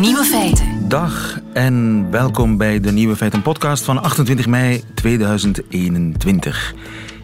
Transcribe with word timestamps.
Nieuwe 0.00 0.24
feiten. 0.24 0.88
Dag 0.88 1.40
en 1.52 2.06
welkom 2.10 2.56
bij 2.56 2.80
de 2.80 2.92
Nieuwe 2.92 3.16
Feiten 3.16 3.42
podcast 3.42 3.84
van 3.84 4.02
28 4.02 4.46
mei 4.46 4.82
2021. 4.94 6.74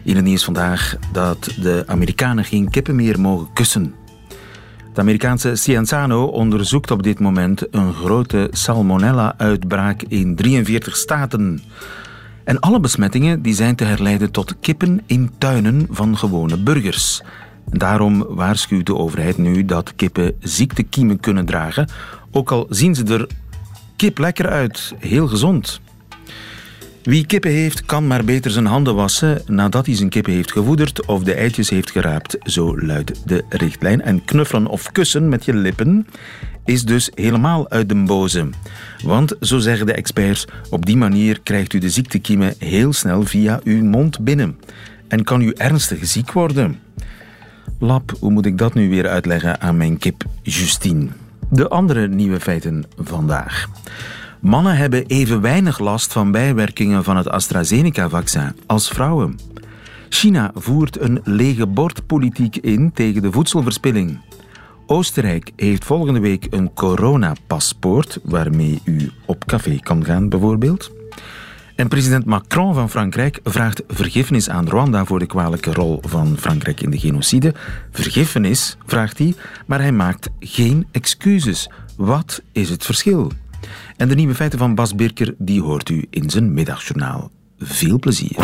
In 0.03 0.15
het 0.15 0.25
nieuws 0.25 0.43
vandaag 0.43 0.95
dat 1.11 1.49
de 1.61 1.83
Amerikanen 1.87 2.45
geen 2.45 2.69
kippen 2.69 2.95
meer 2.95 3.19
mogen 3.19 3.53
kussen. 3.53 3.95
Het 4.89 4.99
Amerikaanse 4.99 5.55
Cienzano 5.55 6.25
onderzoekt 6.25 6.91
op 6.91 7.03
dit 7.03 7.19
moment 7.19 7.75
een 7.75 7.93
grote 7.93 8.47
salmonella-uitbraak 8.51 10.03
in 10.07 10.35
43 10.35 10.95
staten. 10.95 11.61
En 12.43 12.59
alle 12.59 12.79
besmettingen 12.79 13.41
die 13.41 13.53
zijn 13.53 13.75
te 13.75 13.83
herleiden 13.83 14.31
tot 14.31 14.55
kippen 14.59 15.01
in 15.05 15.31
tuinen 15.37 15.87
van 15.89 16.17
gewone 16.17 16.57
burgers. 16.57 17.21
Daarom 17.65 18.25
waarschuwt 18.27 18.85
de 18.85 18.95
overheid 18.95 19.37
nu 19.37 19.65
dat 19.65 19.95
kippen 19.95 20.35
ziektekiemen 20.39 21.19
kunnen 21.19 21.45
dragen, 21.45 21.87
ook 22.31 22.51
al 22.51 22.65
zien 22.69 22.95
ze 22.95 23.03
er 23.03 23.27
kip 23.95 24.17
lekker 24.17 24.49
uit, 24.49 24.93
heel 24.99 25.27
gezond. 25.27 25.81
Wie 27.03 27.25
kippen 27.25 27.51
heeft, 27.51 27.85
kan 27.85 28.07
maar 28.07 28.23
beter 28.23 28.51
zijn 28.51 28.65
handen 28.65 28.95
wassen 28.95 29.41
nadat 29.45 29.85
hij 29.85 29.95
zijn 29.95 30.09
kippen 30.09 30.33
heeft 30.33 30.51
gevoederd 30.51 31.05
of 31.05 31.23
de 31.23 31.33
eitjes 31.33 31.69
heeft 31.69 31.91
geraapt, 31.91 32.37
zo 32.43 32.79
luidt 32.79 33.27
de 33.27 33.43
richtlijn. 33.49 34.01
En 34.01 34.25
knuffelen 34.25 34.67
of 34.67 34.91
kussen 34.91 35.29
met 35.29 35.45
je 35.45 35.53
lippen 35.53 36.07
is 36.65 36.83
dus 36.83 37.11
helemaal 37.13 37.69
uit 37.69 37.89
de 37.89 37.95
boze. 37.95 38.49
Want, 39.03 39.35
zo 39.41 39.59
zeggen 39.59 39.85
de 39.85 39.93
experts, 39.93 40.45
op 40.69 40.85
die 40.85 40.97
manier 40.97 41.39
krijgt 41.41 41.73
u 41.73 41.77
de 41.77 41.89
ziektekiemen 41.89 42.53
heel 42.57 42.93
snel 42.93 43.23
via 43.23 43.59
uw 43.63 43.83
mond 43.83 44.19
binnen. 44.19 44.59
En 45.07 45.23
kan 45.23 45.41
u 45.41 45.53
ernstig 45.57 46.05
ziek 46.05 46.31
worden. 46.31 46.79
Lap, 47.79 48.13
hoe 48.19 48.31
moet 48.31 48.45
ik 48.45 48.57
dat 48.57 48.73
nu 48.73 48.89
weer 48.89 49.07
uitleggen 49.07 49.61
aan 49.61 49.77
mijn 49.77 49.97
kip 49.97 50.23
Justine? 50.41 51.07
De 51.49 51.69
andere 51.69 52.07
nieuwe 52.07 52.39
feiten 52.39 52.85
vandaag. 52.97 53.67
Mannen 54.39 54.75
hebben 54.75 55.05
even 55.05 55.41
weinig 55.41 55.79
last 55.79 56.13
van 56.13 56.31
bijwerkingen 56.31 57.03
van 57.03 57.17
het 57.17 57.29
AstraZeneca-vaccin 57.29 58.55
als 58.65 58.89
vrouwen. 58.89 59.39
China 60.09 60.51
voert 60.55 61.01
een 61.01 61.19
lege 61.23 61.67
bordpolitiek 61.67 62.55
in 62.55 62.91
tegen 62.91 63.21
de 63.21 63.31
voedselverspilling. 63.31 64.19
Oostenrijk 64.85 65.51
heeft 65.55 65.85
volgende 65.85 66.19
week 66.19 66.47
een 66.49 66.73
coronapaspoort 66.73 68.19
waarmee 68.23 68.81
u 68.85 69.11
op 69.25 69.45
café 69.45 69.79
kan 69.79 70.05
gaan, 70.05 70.29
bijvoorbeeld. 70.29 70.91
En 71.75 71.87
president 71.87 72.25
Macron 72.25 72.73
van 72.73 72.89
Frankrijk 72.89 73.39
vraagt 73.43 73.83
vergiffenis 73.87 74.49
aan 74.49 74.67
Rwanda 74.67 75.05
voor 75.05 75.19
de 75.19 75.25
kwalijke 75.25 75.73
rol 75.73 75.99
van 76.01 76.37
Frankrijk 76.37 76.81
in 76.81 76.89
de 76.89 76.99
genocide. 76.99 77.53
Vergiffenis, 77.91 78.77
vraagt 78.85 79.17
hij, 79.17 79.35
maar 79.65 79.79
hij 79.79 79.91
maakt 79.91 80.29
geen 80.39 80.87
excuses. 80.91 81.69
Wat 81.97 82.41
is 82.51 82.69
het 82.69 82.85
verschil? 82.85 83.31
En 83.97 84.07
de 84.07 84.15
nieuwe 84.15 84.35
feiten 84.35 84.59
van 84.59 84.75
Bas 84.75 84.95
Birker, 84.95 85.35
die 85.37 85.61
hoort 85.61 85.89
u 85.89 86.05
in 86.09 86.29
zijn 86.29 86.53
middagjournaal. 86.53 87.31
Veel 87.59 87.99
plezier. 87.99 88.37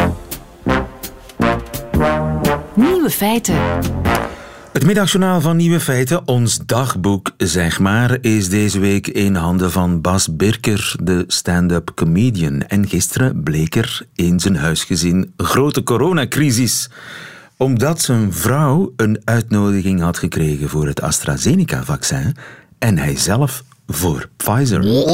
Nieuwe 2.76 3.10
feiten. 3.10 3.58
Het 4.80 4.88
middagjournaal 4.88 5.42
van 5.42 5.58
Nieuwe 5.58 5.80
Feiten, 5.80 6.28
ons 6.28 6.58
dagboek 6.66 7.32
zeg 7.38 7.80
maar, 7.80 8.18
is 8.22 8.50
deze 8.50 8.80
week 8.80 9.08
in 9.08 9.36
handen 9.36 9.72
van 9.72 10.02
Bas 10.02 10.36
Birker, 10.36 10.96
de 11.04 11.24
stand-up 11.28 11.92
comedian. 11.96 12.62
En 12.62 12.88
gisteren 12.88 13.44
bleek 13.44 13.76
er 13.76 14.08
in 14.16 14.40
zijn 14.40 14.56
huisgezin 14.56 15.34
grote 15.38 15.84
coronacrisis. 15.84 16.90
Omdat 17.58 18.02
zijn 18.02 18.34
vrouw 18.34 18.94
een 18.96 19.22
uitnodiging 19.24 20.02
had 20.02 20.18
gekregen 20.18 20.70
voor 20.70 20.88
het 20.88 21.02
AstraZeneca-vaccin 21.02 22.36
en 22.78 22.98
hij 22.98 23.16
zelf 23.16 23.64
voor 23.88 24.30
Pfizer. 24.38 25.08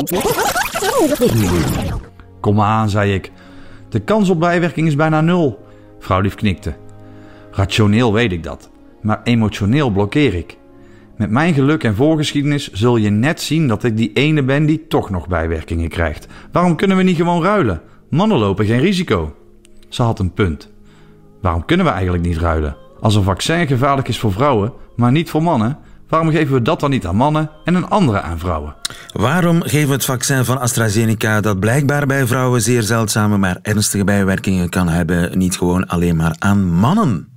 Kom 2.39 2.61
aan, 2.61 2.89
zei 2.89 3.13
ik. 3.13 3.31
De 3.89 3.99
kans 3.99 4.29
op 4.29 4.39
bijwerking 4.39 4.87
is 4.87 4.95
bijna 4.95 5.21
nul. 5.21 5.65
Vrouw 5.99 6.19
lief 6.19 6.35
knikte. 6.35 6.75
Rationeel 7.51 8.13
weet 8.13 8.31
ik 8.31 8.43
dat 8.43 8.73
maar 9.05 9.21
emotioneel 9.23 9.89
blokkeer 9.89 10.33
ik. 10.33 10.57
Met 11.17 11.29
mijn 11.29 11.53
geluk 11.53 11.83
en 11.83 11.95
voorgeschiedenis 11.95 12.71
zul 12.71 12.97
je 12.97 13.09
net 13.09 13.41
zien 13.41 13.67
dat 13.67 13.83
ik 13.83 13.97
die 13.97 14.13
ene 14.13 14.43
ben 14.43 14.65
die 14.65 14.87
toch 14.87 15.09
nog 15.09 15.27
bijwerkingen 15.27 15.89
krijgt. 15.89 16.27
Waarom 16.51 16.75
kunnen 16.75 16.97
we 16.97 17.03
niet 17.03 17.15
gewoon 17.15 17.43
ruilen? 17.43 17.81
Mannen 18.09 18.37
lopen 18.37 18.65
geen 18.65 18.79
risico. 18.79 19.35
Ze 19.89 20.01
had 20.01 20.19
een 20.19 20.33
punt. 20.33 20.71
Waarom 21.41 21.65
kunnen 21.65 21.85
we 21.85 21.91
eigenlijk 21.91 22.23
niet 22.23 22.37
ruilen? 22.37 22.77
Als 22.99 23.15
een 23.15 23.23
vaccin 23.23 23.67
gevaarlijk 23.67 24.07
is 24.07 24.19
voor 24.19 24.31
vrouwen, 24.31 24.73
maar 24.95 25.11
niet 25.11 25.29
voor 25.29 25.43
mannen, 25.43 25.77
waarom 26.09 26.29
geven 26.29 26.53
we 26.53 26.61
dat 26.61 26.79
dan 26.79 26.89
niet 26.89 27.05
aan 27.05 27.15
mannen 27.15 27.49
en 27.63 27.75
een 27.75 27.87
andere 27.87 28.21
aan 28.21 28.39
vrouwen? 28.39 28.75
Waarom 29.13 29.61
geven 29.61 29.87
we 29.87 29.93
het 29.93 30.05
vaccin 30.05 30.45
van 30.45 30.59
AstraZeneca, 30.59 31.41
dat 31.41 31.59
blijkbaar 31.59 32.05
bij 32.05 32.27
vrouwen 32.27 32.61
zeer 32.61 32.83
zeldzame 32.83 33.37
maar 33.37 33.59
ernstige 33.61 34.03
bijwerkingen 34.03 34.69
kan 34.69 34.87
hebben, 34.87 35.37
niet 35.37 35.57
gewoon 35.57 35.87
alleen 35.87 36.15
maar 36.15 36.35
aan 36.39 36.65
mannen? 36.65 37.27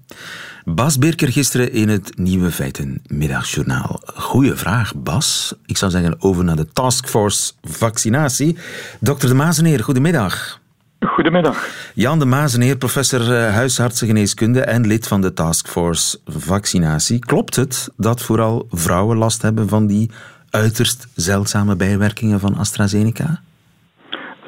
Bas 0.75 0.99
Birker 0.99 1.33
gisteren 1.33 1.73
in 1.73 1.89
het 1.89 2.19
Nieuwe 2.19 2.51
Feiten 2.51 3.03
Middagjournaal. 3.07 4.01
Goeie 4.15 4.55
vraag, 4.55 4.95
Bas. 4.97 5.55
Ik 5.67 5.77
zou 5.77 5.91
zeggen 5.91 6.23
over 6.23 6.45
naar 6.45 6.57
de 6.57 6.69
taskforce 6.73 7.53
vaccinatie. 7.63 8.57
Dokter 9.01 9.29
De 9.29 9.35
Mazeneer, 9.35 9.85
goedemiddag. 9.85 10.61
Goedemiddag. 11.01 11.69
Jan 11.95 12.19
De 12.19 12.25
Mazeneer, 12.25 12.77
professor 12.77 13.35
eh, 13.35 13.55
huisartsengeneeskunde 13.55 14.61
en 14.61 14.87
lid 14.87 15.07
van 15.07 15.21
de 15.21 15.33
taskforce 15.33 16.19
vaccinatie. 16.27 17.19
Klopt 17.19 17.57
het 17.57 17.89
dat 17.97 18.23
vooral 18.23 18.67
vrouwen 18.71 19.17
last 19.17 19.43
hebben 19.43 19.69
van 19.69 19.87
die 19.87 20.11
uiterst 20.51 21.07
zeldzame 21.15 21.77
bijwerkingen 21.77 22.41
van 22.41 22.57
AstraZeneca? 22.57 23.41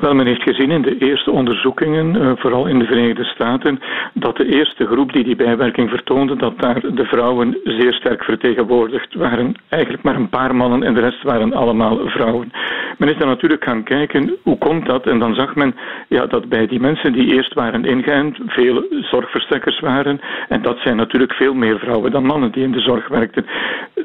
Wel, 0.00 0.14
men 0.14 0.26
heeft 0.26 0.42
gezien 0.42 0.70
in 0.70 0.82
de 0.82 0.98
eerste 0.98 1.30
onderzoekingen, 1.30 2.20
eh, 2.20 2.32
vooral 2.36 2.66
in 2.66 2.78
de 2.78 2.84
Verenigde 2.84 3.24
Staten, 3.24 3.80
dat 4.14 4.36
de 4.36 4.46
eerste 4.46 4.86
groep 4.86 5.12
die 5.12 5.24
die 5.24 5.36
bijwerking 5.36 5.90
vertoonde, 5.90 6.36
dat 6.36 6.58
daar 6.58 6.80
de 6.94 7.04
vrouwen 7.04 7.58
zeer 7.64 7.92
sterk 7.92 8.24
vertegenwoordigd 8.24 9.14
waren. 9.14 9.54
Eigenlijk 9.68 10.02
maar 10.02 10.14
een 10.14 10.28
paar 10.28 10.56
mannen 10.56 10.82
en 10.82 10.94
de 10.94 11.00
rest 11.00 11.22
waren 11.22 11.52
allemaal 11.52 12.08
vrouwen. 12.08 12.50
Men 12.98 13.08
is 13.08 13.16
dan 13.16 13.28
natuurlijk 13.28 13.64
gaan 13.64 13.82
kijken, 13.82 14.36
hoe 14.42 14.58
komt 14.58 14.86
dat? 14.86 15.06
En 15.06 15.18
dan 15.18 15.34
zag 15.34 15.54
men 15.54 15.74
ja, 16.08 16.26
dat 16.26 16.48
bij 16.48 16.66
die 16.66 16.80
mensen 16.80 17.12
die 17.12 17.34
eerst 17.34 17.54
waren 17.54 17.84
ingeënt, 17.84 18.38
veel 18.46 18.84
zorgverstrekkers 18.90 19.80
waren. 19.80 20.20
En 20.48 20.62
dat 20.62 20.78
zijn 20.78 20.96
natuurlijk 20.96 21.32
veel 21.32 21.54
meer 21.54 21.78
vrouwen 21.78 22.10
dan 22.10 22.24
mannen 22.24 22.52
die 22.52 22.64
in 22.64 22.72
de 22.72 22.80
zorg 22.80 23.08
werkten. 23.08 23.46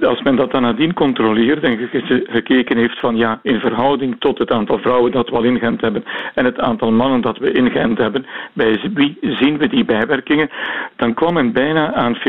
Als 0.01 0.21
men 0.21 0.35
dat 0.35 0.51
dan 0.51 0.61
nadien 0.61 0.93
controleert 0.93 1.63
en 1.63 1.89
gekeken 2.27 2.77
heeft 2.77 2.99
van 2.99 3.15
ja, 3.15 3.39
in 3.43 3.59
verhouding 3.59 4.15
tot 4.19 4.37
het 4.37 4.51
aantal 4.51 4.77
vrouwen 4.77 5.11
dat 5.11 5.29
wel 5.29 5.43
ingeënt 5.43 5.83
en 6.33 6.45
het 6.45 6.59
aantal 6.59 6.91
mannen 6.91 7.21
dat 7.21 7.37
we 7.37 7.51
ingeënt 7.51 7.97
hebben, 7.97 8.25
bij 8.53 8.79
wie 8.93 9.17
zien 9.21 9.57
we 9.57 9.67
die 9.67 9.85
bijwerkingen, 9.85 10.49
dan 10.95 11.13
kwam 11.13 11.33
men 11.33 11.53
bijna 11.53 11.93
aan 11.93 12.15
50-50. 12.15 12.19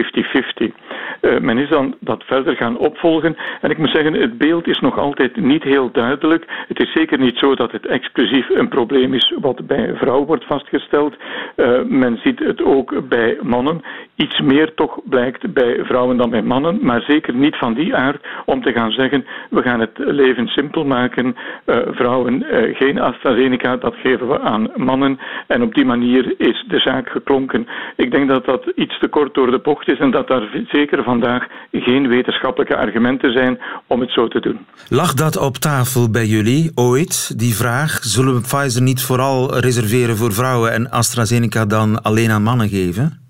Uh, 1.21 1.39
men 1.39 1.59
is 1.59 1.69
dan 1.69 1.95
dat 2.01 2.25
verder 2.25 2.57
gaan 2.57 2.79
opvolgen 2.79 3.37
en 3.61 3.71
ik 3.71 3.79
moet 3.79 3.91
zeggen, 3.91 4.13
het 4.13 4.39
beeld 4.39 4.67
is 4.69 4.81
nog 4.81 4.99
altijd 4.99 5.37
niet 5.37 5.63
heel 5.63 5.91
duidelijk. 5.93 6.45
Het 6.69 6.83
is 6.83 6.93
zeker 6.93 7.19
niet 7.19 7.39
zo 7.39 7.55
dat 7.55 7.73
het 7.73 7.87
exclusief 7.87 8.49
een 8.49 8.69
probleem 8.69 9.15
is 9.15 9.35
wat 9.41 9.67
bij 9.67 9.95
vrouwen 9.95 10.27
wordt 10.27 10.45
vastgesteld. 10.45 11.15
Uh, 11.57 11.83
men 11.83 12.19
ziet 12.23 12.39
het 12.39 12.63
ook 12.63 13.09
bij 13.09 13.39
mannen. 13.43 13.83
Iets 14.17 14.41
meer 14.41 14.75
toch 14.75 15.01
blijkt 15.05 15.53
bij 15.53 15.85
vrouwen 15.85 16.17
dan 16.17 16.31
bij 16.31 16.43
mannen, 16.43 16.79
maar 16.83 17.03
zeker 17.03 17.35
niet 17.35 17.57
van 17.57 17.75
die 17.75 17.95
aard 17.95 18.27
om 18.45 18.63
te 18.63 18.73
gaan 18.73 18.91
zeggen 18.91 19.27
we 19.51 19.63
gaan 19.63 19.81
het 19.81 19.99
leven 19.99 20.47
simpel 20.47 20.85
maken. 20.85 21.37
Uh, 21.67 21.77
vrouwen 21.91 22.45
geen 22.73 23.01
AstraZeneca 23.01 23.46
dat 23.81 23.95
geven 23.95 24.29
we 24.29 24.41
aan 24.41 24.71
mannen. 24.77 25.19
En 25.47 25.63
op 25.63 25.75
die 25.75 25.85
manier 25.85 26.35
is 26.39 26.65
de 26.69 26.79
zaak 26.79 27.09
geklonken. 27.09 27.67
Ik 27.97 28.11
denk 28.11 28.29
dat 28.29 28.45
dat 28.45 28.73
iets 28.75 28.99
te 28.99 29.09
kort 29.09 29.35
door 29.35 29.51
de 29.51 29.59
bocht 29.59 29.89
is 29.89 29.99
en 29.99 30.11
dat 30.11 30.29
daar 30.29 30.49
zeker 30.69 31.03
vandaag 31.03 31.47
geen 31.73 32.09
wetenschappelijke 32.09 32.77
argumenten 32.77 33.33
zijn 33.33 33.59
om 33.87 34.01
het 34.01 34.11
zo 34.11 34.29
te 34.29 34.41
doen. 34.41 34.59
Lag 34.89 35.15
dat 35.15 35.37
op 35.37 35.57
tafel 35.57 36.11
bij 36.11 36.27
jullie 36.27 36.71
ooit, 36.75 37.39
die 37.39 37.55
vraag? 37.55 37.99
Zullen 38.01 38.35
we 38.35 38.41
Pfizer 38.41 38.83
niet 38.83 39.03
vooral 39.03 39.59
reserveren 39.59 40.17
voor 40.17 40.33
vrouwen 40.33 40.73
en 40.73 40.91
AstraZeneca 40.91 41.65
dan 41.67 42.03
alleen 42.03 42.31
aan 42.31 42.43
mannen 42.43 42.69
geven? 42.69 43.26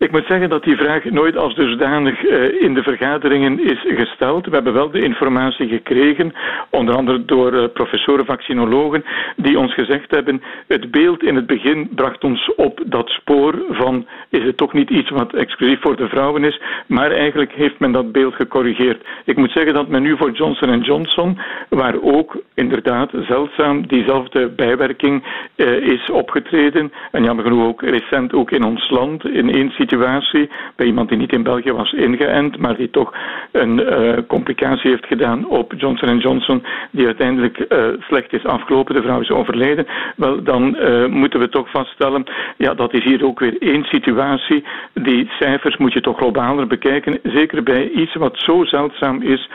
Ik 0.00 0.10
moet 0.10 0.26
zeggen 0.26 0.48
dat 0.48 0.64
die 0.64 0.76
vraag 0.76 1.04
nooit 1.04 1.36
als 1.36 1.54
dusdanig 1.54 2.22
uh, 2.22 2.62
in 2.62 2.74
de 2.74 2.82
vergaderingen 2.82 3.64
is 3.64 3.84
gesteld. 3.96 4.46
We 4.46 4.54
hebben 4.54 4.72
wel 4.72 4.90
de 4.90 5.02
informatie 5.02 5.68
gekregen, 5.68 6.32
onder 6.70 6.94
andere 6.96 7.24
door 7.24 7.54
uh, 7.54 7.64
professoren 7.72 8.24
vaccinologen, 8.24 9.04
die 9.36 9.58
ons 9.58 9.74
gezegd 9.74 10.10
hebben: 10.10 10.42
het 10.66 10.90
beeld 10.90 11.22
in 11.22 11.34
het 11.36 11.46
begin 11.46 11.88
bracht 11.94 12.24
ons 12.24 12.54
op 12.54 12.80
dat 12.86 13.08
spoor 13.08 13.54
van 13.68 14.06
is 14.28 14.42
het 14.42 14.56
toch 14.56 14.72
niet 14.72 14.90
iets 14.90 15.10
wat 15.10 15.34
exclusief 15.34 15.80
voor 15.80 15.96
de 15.96 16.08
vrouwen 16.08 16.44
is, 16.44 16.60
maar 16.86 17.10
eigenlijk 17.10 17.52
heeft 17.52 17.78
men 17.78 17.92
dat 17.92 18.12
beeld 18.12 18.34
gecorrigeerd. 18.34 19.06
Ik 19.24 19.36
moet 19.36 19.52
zeggen 19.52 19.74
dat 19.74 19.88
men 19.88 20.02
nu 20.02 20.16
voor 20.16 20.30
Johnson 20.30 20.80
Johnson, 20.80 21.38
waar 21.68 22.02
ook 22.02 22.42
inderdaad 22.54 23.10
zeldzaam 23.28 23.86
diezelfde 23.86 24.48
bijwerking 24.48 25.24
uh, 25.56 25.66
is 25.76 26.10
opgetreden, 26.10 26.92
en 27.10 27.24
jammer 27.24 27.44
genoeg 27.44 27.66
ook 27.66 27.82
recent 27.82 28.32
ook 28.32 28.50
in 28.50 28.64
ons 28.64 28.90
land 28.90 29.24
in 29.24 29.50
één 29.50 29.70
situatie 29.70 29.88
situatie 29.90 30.50
bij 30.76 30.86
iemand 30.86 31.08
die 31.08 31.18
niet 31.18 31.32
in 31.32 31.42
België 31.42 31.72
was 31.72 31.92
ingeënt, 31.92 32.58
maar 32.58 32.76
die 32.76 32.90
toch 32.90 33.14
een 33.52 33.78
uh, 33.78 34.12
complicatie 34.26 34.90
heeft 34.90 35.06
gedaan 35.06 35.46
op 35.46 35.72
Johnson 35.76 36.18
Johnson, 36.18 36.62
die 36.90 37.06
uiteindelijk 37.06 37.66
uh, 37.68 37.86
slecht 38.00 38.32
is 38.32 38.44
afgelopen. 38.44 38.94
De 38.94 39.02
vrouw 39.02 39.20
is 39.20 39.30
overleden. 39.30 39.86
Wel, 40.16 40.42
dan 40.42 40.76
uh, 40.76 41.06
moeten 41.06 41.40
we 41.40 41.48
toch 41.48 41.70
vaststellen, 41.70 42.24
ja, 42.56 42.74
dat 42.74 42.94
is 42.94 43.04
hier 43.04 43.24
ook 43.24 43.40
weer 43.40 43.56
één 43.58 43.84
situatie. 43.84 44.64
Die 44.94 45.30
cijfers 45.38 45.76
moet 45.76 45.92
je 45.92 46.00
toch 46.00 46.16
globaler 46.16 46.66
bekijken, 46.66 47.18
zeker 47.22 47.62
bij 47.62 47.88
iets 47.88 48.14
wat 48.14 48.38
zo 48.38 48.64
zeldzaam 48.64 49.22
is 49.22 49.50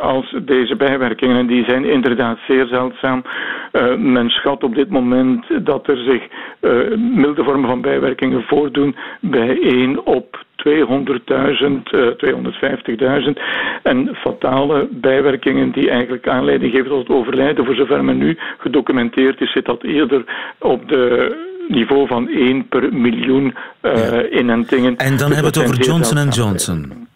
als 0.00 0.34
deze 0.42 0.76
bijwerkingen. 0.76 1.36
En 1.36 1.46
die 1.46 1.64
zijn 1.64 1.84
inderdaad 1.84 2.38
zeer 2.46 2.66
zeldzaam. 2.66 3.22
men 3.98 4.30
schat 4.30 4.64
op 4.64 4.74
dit 4.74 4.90
moment 4.90 5.44
dat 5.66 5.88
er 5.88 5.96
zich 5.96 6.22
milde 6.96 7.44
vormen 7.44 7.68
van 7.68 7.80
bijwerkingen 7.80 8.42
voordoen 8.42 8.96
bij 9.20 9.58
1 9.62 10.06
op 10.06 10.44
200.000, 10.56 11.92
uh, 11.92 12.06
250.000. 12.16 13.40
En 13.82 14.14
fatale 14.14 14.88
bijwerkingen 14.90 15.72
die 15.72 15.90
eigenlijk 15.90 16.28
aanleiding 16.28 16.72
geven 16.72 16.88
tot 16.88 17.08
het 17.08 17.16
overlijden, 17.16 17.64
voor 17.64 17.74
zover 17.74 18.04
men 18.04 18.18
nu 18.18 18.38
gedocumenteerd 18.58 19.40
is, 19.40 19.52
zit 19.52 19.64
dat 19.64 19.82
eerder 19.82 20.24
op 20.58 20.88
de 20.88 21.34
niveau 21.68 22.06
van 22.06 22.28
1 22.28 22.68
per 22.68 22.94
miljoen 22.94 23.54
uh, 23.82 23.92
ja. 23.94 24.28
inentingen. 24.28 24.96
En 24.96 25.16
dan 25.16 25.28
dus 25.28 25.36
hebben 25.36 25.52
we 25.52 25.60
het 25.60 25.68
over 25.68 25.84
Johnson 25.84 26.28
Johnson. 26.28 27.10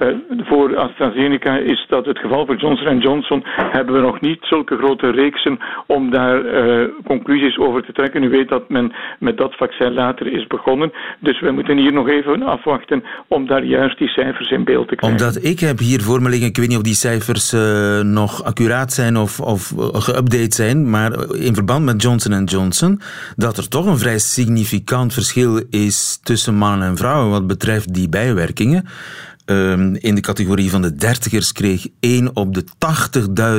Uh, 0.00 0.08
voor 0.38 0.76
AstraZeneca 0.76 1.56
is 1.56 1.86
dat 1.88 2.06
het 2.06 2.18
geval. 2.18 2.46
Voor 2.46 2.56
Johnson 2.56 2.98
Johnson 2.98 3.42
hebben 3.46 3.94
we 3.94 4.00
nog 4.00 4.20
niet 4.20 4.38
zulke 4.40 4.76
grote 4.76 5.10
reeksen 5.10 5.58
om 5.86 6.10
daar 6.10 6.44
uh, 6.44 6.88
conclusies 7.06 7.58
over 7.58 7.84
te 7.84 7.92
trekken. 7.92 8.22
U 8.22 8.28
weet 8.28 8.48
dat 8.48 8.68
men 8.68 8.92
met 9.18 9.36
dat 9.36 9.56
vaccin 9.56 9.92
later 9.92 10.26
is 10.26 10.46
begonnen. 10.46 10.92
Dus 11.20 11.40
we 11.40 11.50
moeten 11.50 11.76
hier 11.76 11.92
nog 11.92 12.08
even 12.08 12.42
afwachten 12.42 13.04
om 13.28 13.46
daar 13.46 13.64
juist 13.64 13.98
die 13.98 14.08
cijfers 14.08 14.50
in 14.50 14.64
beeld 14.64 14.88
te 14.88 14.96
krijgen. 14.96 15.18
Omdat 15.18 15.44
ik 15.44 15.60
heb 15.60 15.78
hier 15.78 16.00
voor 16.00 16.22
me 16.22 16.28
liggen, 16.28 16.48
ik 16.48 16.56
weet 16.56 16.68
niet 16.68 16.76
of 16.76 16.82
die 16.82 16.94
cijfers 16.94 17.52
uh, 17.52 18.00
nog 18.00 18.44
accuraat 18.44 18.92
zijn 18.92 19.16
of, 19.16 19.40
of 19.40 19.72
geüpdate 19.76 20.54
zijn, 20.54 20.90
maar 20.90 21.12
in 21.34 21.54
verband 21.54 21.84
met 21.84 22.02
Johnson 22.02 22.44
Johnson, 22.44 23.00
dat 23.36 23.56
er 23.56 23.68
toch 23.68 23.86
een 23.86 23.98
vrij 23.98 24.18
significant 24.18 25.12
verschil 25.12 25.62
is 25.70 26.20
tussen 26.22 26.54
mannen 26.54 26.88
en 26.88 26.96
vrouwen 26.96 27.30
wat 27.30 27.46
betreft 27.46 27.94
die 27.94 28.08
bijwerkingen. 28.08 28.84
Um, 29.46 29.94
in 29.94 30.14
de 30.14 30.20
categorie 30.20 30.70
van 30.70 30.82
de 30.82 30.94
dertigers 30.94 31.52
kreeg 31.52 31.86
1 32.00 32.30
op 32.34 32.54
de 32.54 32.64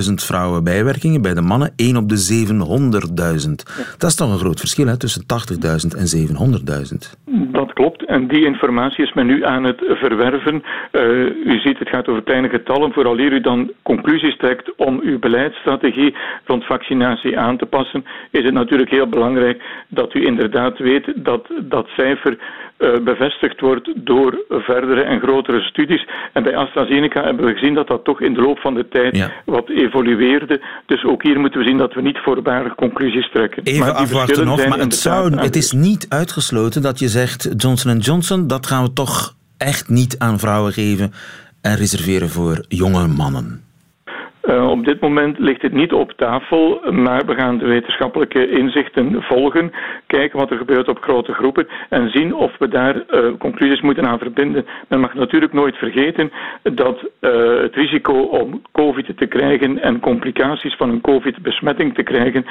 80.000 0.08 0.14
vrouwen 0.14 0.64
bijwerkingen. 0.64 1.22
Bij 1.22 1.34
de 1.34 1.42
mannen 1.42 1.74
1 1.76 1.98
op 1.98 2.10
de 2.10 2.46
700.000. 3.48 3.52
Dat 3.98 4.10
is 4.10 4.16
toch 4.16 4.32
een 4.32 4.38
groot 4.38 4.60
verschil 4.60 4.88
hè, 4.88 4.98
tussen 4.98 5.24
80.000 5.24 5.98
en 5.98 6.08
700.000. 6.88 7.52
Dat 7.52 7.74
klopt. 7.74 8.06
En 8.06 8.28
die 8.28 8.46
informatie 8.46 9.04
is 9.04 9.14
men 9.14 9.26
nu 9.26 9.46
aan 9.46 9.64
het 9.64 9.80
verwerven. 9.80 10.64
Uh, 10.92 11.02
u 11.46 11.60
ziet, 11.60 11.80
het 11.80 11.90
gaat 11.90 12.08
over 12.08 12.24
kleine 12.24 12.50
getallen. 12.50 12.94
Vooraleer 12.94 13.32
u 13.32 13.42
dan 13.42 13.72
conclusies 13.82 14.38
trekt 14.38 14.76
om 14.76 15.00
uw 15.04 15.20
beleidsstrategie 15.20 16.16
rond 16.46 16.66
vaccinatie 16.66 17.40
aan 17.40 17.58
te 17.58 17.66
passen, 17.66 18.06
is 18.32 18.44
het 18.44 18.54
natuurlijk 18.54 18.90
heel 18.90 19.08
belangrijk 19.08 19.62
dat 19.88 20.14
u 20.14 20.26
inderdaad 20.26 20.78
weet 20.78 21.14
dat 21.16 21.48
dat 21.62 21.88
cijfer 21.88 22.38
bevestigd 23.04 23.60
wordt 23.60 23.90
door 23.96 24.46
verdere 24.50 25.02
en 25.02 25.20
grotere 25.20 25.62
studies. 25.62 26.08
En 26.34 26.44
bij 26.44 26.56
AstraZeneca 26.56 27.24
hebben 27.24 27.46
we 27.46 27.54
gezien 27.54 27.74
dat 27.74 27.88
dat 27.88 28.04
toch 28.04 28.22
in 28.22 28.34
de 28.34 28.42
loop 28.42 28.60
van 28.60 28.74
de 28.74 28.88
tijd 28.88 29.16
ja. 29.16 29.32
wat 29.46 29.70
evolueerde. 29.70 30.62
Dus 30.86 31.04
ook 31.04 31.24
hier 31.24 31.40
moeten 31.40 31.60
we 31.60 31.66
zien 31.66 31.78
dat 31.78 31.94
we 31.94 32.02
niet 32.02 32.18
voorbarig 32.18 32.76
conclusies 32.76 33.30
trekken. 33.32 33.64
Even 33.64 33.80
maar 33.80 33.92
afwachten 33.92 34.46
nog, 34.46 34.68
maar 34.68 34.80
het, 34.80 34.96
zou, 34.96 35.36
het 35.36 35.56
is 35.56 35.72
niet 35.72 36.06
uitgesloten 36.10 36.82
dat 36.82 37.00
je 37.00 37.08
zegt 37.08 37.50
Johnson 37.58 37.98
Johnson, 37.98 38.48
dat 38.48 38.68
gaan 38.68 38.84
we 38.84 38.94
toch 38.94 39.36
echt 39.58 39.90
niet 39.90 40.20
aan 40.20 40.40
vrouwen 40.40 40.74
geven 40.74 41.12
en 41.62 41.76
reserveren 41.76 42.30
voor 42.30 42.66
jonge 42.68 43.08
mannen. 43.08 43.63
Uh, 44.50 44.70
op 44.70 44.86
dit 44.86 45.00
moment 45.00 45.40
ligt 45.40 45.62
het 45.62 45.74
niet 45.74 45.94
op 45.94 46.12
tafel, 46.12 46.82
maar 46.92 47.26
we 47.26 47.36
gaan 47.36 47.58
de 47.58 47.66
wetenschappelijke 47.66 48.50
inzichten 48.50 49.22
volgen, 49.22 49.72
kijken 50.08 50.40
wat 50.40 50.52
er 50.52 50.58
gebeurt 50.58 50.88
op 50.88 51.02
grote 51.02 51.34
groepen 51.34 51.68
en 51.90 52.10
zien 52.10 52.36
of 52.36 52.58
we 52.60 52.68
daar 52.68 52.96
uh, 52.96 53.34
conclusies 53.40 53.82
moeten 53.82 54.08
aan 54.08 54.20
verbinden. 54.20 54.66
Men 54.88 55.00
mag 55.00 55.14
natuurlijk 55.14 55.54
nooit 55.54 55.76
vergeten 55.76 56.32
dat 56.64 57.10
uh, 57.22 57.32
het 57.62 57.76
risico 57.76 58.14
om 58.14 58.62
COVID 58.72 59.18
te 59.18 59.26
krijgen 59.26 59.82
en 59.82 60.00
complicaties 60.00 60.76
van 60.76 60.90
een 60.90 61.02
COVID-besmetting 61.02 61.94
te 61.96 62.04
krijgen 62.04 62.46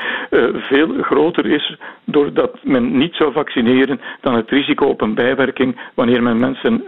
veel 0.54 1.02
groter 1.02 1.46
is 1.46 1.76
doordat 2.04 2.58
men 2.62 2.98
niet 2.98 3.14
zou 3.14 3.32
vaccineren 3.32 4.00
dan 4.20 4.34
het 4.34 4.50
risico 4.50 4.86
op 4.86 5.00
een 5.00 5.14
bijwerking 5.14 5.80
wanneer 5.94 6.22
men 6.22 6.38
mensen 6.38 6.84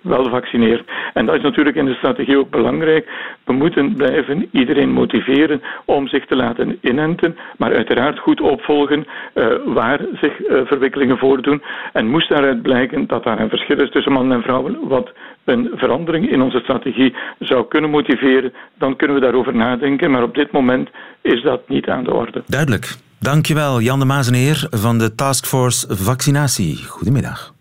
wel 0.00 0.24
vaccineert. 0.28 0.90
En 1.14 1.26
dat 1.26 1.34
is 1.34 1.42
natuurlijk 1.42 1.76
in 1.76 1.84
de 1.84 1.94
strategie 1.94 2.38
ook 2.38 2.50
belangrijk. 2.50 3.08
We 3.44 3.52
moeten 3.52 3.94
blijven 3.94 4.39
iedereen 4.52 4.92
motiveren 4.92 5.62
om 5.84 6.08
zich 6.08 6.26
te 6.26 6.36
laten 6.36 6.78
inenten, 6.80 7.36
maar 7.56 7.74
uiteraard 7.74 8.18
goed 8.18 8.40
opvolgen 8.40 9.06
uh, 9.34 9.46
waar 9.64 10.00
zich 10.20 10.40
uh, 10.40 10.60
verwikkelingen 10.64 11.18
voordoen. 11.18 11.62
En 11.92 12.06
moest 12.06 12.28
daaruit 12.28 12.62
blijken 12.62 13.06
dat 13.06 13.24
daar 13.24 13.40
een 13.40 13.48
verschil 13.48 13.80
is 13.80 13.90
tussen 13.90 14.12
mannen 14.12 14.36
en 14.36 14.42
vrouwen, 14.42 14.88
wat 14.88 15.12
een 15.44 15.70
verandering 15.74 16.30
in 16.30 16.42
onze 16.42 16.58
strategie 16.58 17.14
zou 17.38 17.68
kunnen 17.68 17.90
motiveren, 17.90 18.52
dan 18.78 18.96
kunnen 18.96 19.16
we 19.16 19.22
daarover 19.22 19.54
nadenken. 19.54 20.10
Maar 20.10 20.22
op 20.22 20.34
dit 20.34 20.52
moment 20.52 20.88
is 21.20 21.42
dat 21.42 21.68
niet 21.68 21.88
aan 21.88 22.04
de 22.04 22.14
orde. 22.14 22.42
Duidelijk. 22.46 22.96
Dankjewel, 23.18 23.80
Jan 23.80 23.98
de 23.98 24.04
Mazeneer 24.04 24.66
van 24.70 24.98
de 24.98 25.14
Taskforce 25.14 25.96
Vaccinatie. 25.96 26.86
Goedemiddag. 26.86 27.54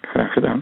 Graag 0.00 0.32
gedaan. 0.32 0.57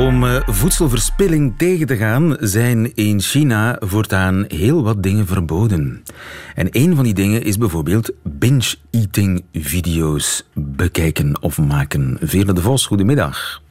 Om 0.00 0.24
uh, 0.24 0.40
voedselverspilling 0.46 1.54
tegen 1.56 1.86
te 1.86 1.96
gaan 1.96 2.36
zijn 2.38 2.94
in 2.94 3.20
China 3.20 3.76
voortaan 3.80 4.44
heel 4.48 4.82
wat 4.82 5.02
dingen 5.02 5.26
verboden. 5.26 6.02
En 6.54 6.68
een 6.70 6.94
van 6.94 7.04
die 7.04 7.14
dingen 7.14 7.42
is 7.42 7.58
bijvoorbeeld 7.58 8.12
binge-eating 8.22 9.44
video's 9.52 10.44
bekijken 10.54 11.42
of 11.42 11.58
maken. 11.58 12.16
Veerle 12.20 12.52
de 12.52 12.60
Vos, 12.60 12.86
goedemiddag. 12.86 13.62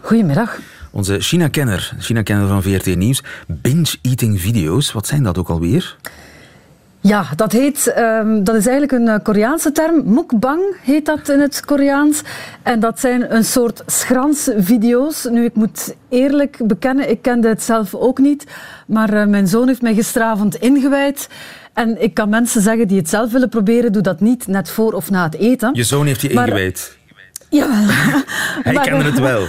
Goedemiddag. 0.00 0.58
Onze 0.90 1.20
China-kenner, 1.20 1.92
China-kenner 1.98 2.48
van 2.48 2.62
VRT 2.62 2.96
Nieuws. 2.96 3.22
Binge-eating 3.46 4.40
video's, 4.40 4.92
wat 4.92 5.06
zijn 5.06 5.22
dat 5.22 5.38
ook 5.38 5.48
alweer? 5.48 5.96
Ja, 7.02 7.26
dat, 7.36 7.52
heet, 7.52 7.94
um, 7.98 8.44
dat 8.44 8.54
is 8.54 8.66
eigenlijk 8.66 8.92
een 8.92 9.08
uh, 9.08 9.14
Koreaanse 9.22 9.72
term. 9.72 10.02
Mukbang 10.04 10.62
heet 10.82 11.06
dat 11.06 11.28
in 11.28 11.40
het 11.40 11.64
Koreaans. 11.64 12.22
En 12.62 12.80
dat 12.80 13.00
zijn 13.00 13.34
een 13.34 13.44
soort 13.44 13.82
schransvideo's. 13.86 15.28
Nu, 15.30 15.44
ik 15.44 15.54
moet 15.54 15.94
eerlijk 16.08 16.58
bekennen, 16.64 17.10
ik 17.10 17.22
kende 17.22 17.48
het 17.48 17.62
zelf 17.62 17.94
ook 17.94 18.18
niet. 18.18 18.46
Maar 18.86 19.14
uh, 19.14 19.24
mijn 19.24 19.48
zoon 19.48 19.68
heeft 19.68 19.82
mij 19.82 19.94
gisteravond 19.94 20.54
ingewijd. 20.54 21.28
En 21.72 22.02
ik 22.02 22.14
kan 22.14 22.28
mensen 22.28 22.62
zeggen 22.62 22.88
die 22.88 22.98
het 22.98 23.08
zelf 23.08 23.32
willen 23.32 23.48
proberen, 23.48 23.92
doe 23.92 24.02
dat 24.02 24.20
niet 24.20 24.46
net 24.46 24.70
voor 24.70 24.92
of 24.92 25.10
na 25.10 25.24
het 25.24 25.34
eten. 25.34 25.74
Je 25.74 25.84
zoon 25.84 26.06
heeft 26.06 26.20
je 26.20 26.28
ingewijd? 26.28 26.96
Ja. 27.50 27.66
Hij 28.62 28.72
maar, 28.72 28.84
kende 28.84 29.04
het 29.04 29.18
wel. 29.18 29.46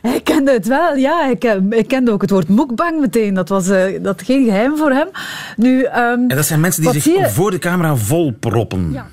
Hij 0.00 0.20
kende 0.20 0.52
het 0.52 0.66
wel, 0.66 0.96
ja. 0.96 1.26
Ik, 1.26 1.44
ik 1.70 1.88
kende 1.88 2.10
ook 2.10 2.20
het 2.20 2.30
woord 2.30 2.48
mukbang 2.48 3.00
meteen. 3.00 3.34
Dat 3.34 3.48
was 3.48 3.68
uh, 3.68 4.02
dat 4.02 4.22
geen 4.22 4.44
geheim 4.44 4.76
voor 4.76 4.90
hem. 4.90 5.08
Nu, 5.56 5.84
um, 5.84 5.90
en 5.92 6.28
dat 6.28 6.46
zijn 6.46 6.60
mensen 6.60 6.82
die 6.82 7.00
zich 7.00 7.30
voor 7.30 7.50
de 7.50 7.58
camera 7.58 7.96
volproppen. 7.96 8.92
Ja. 8.92 9.06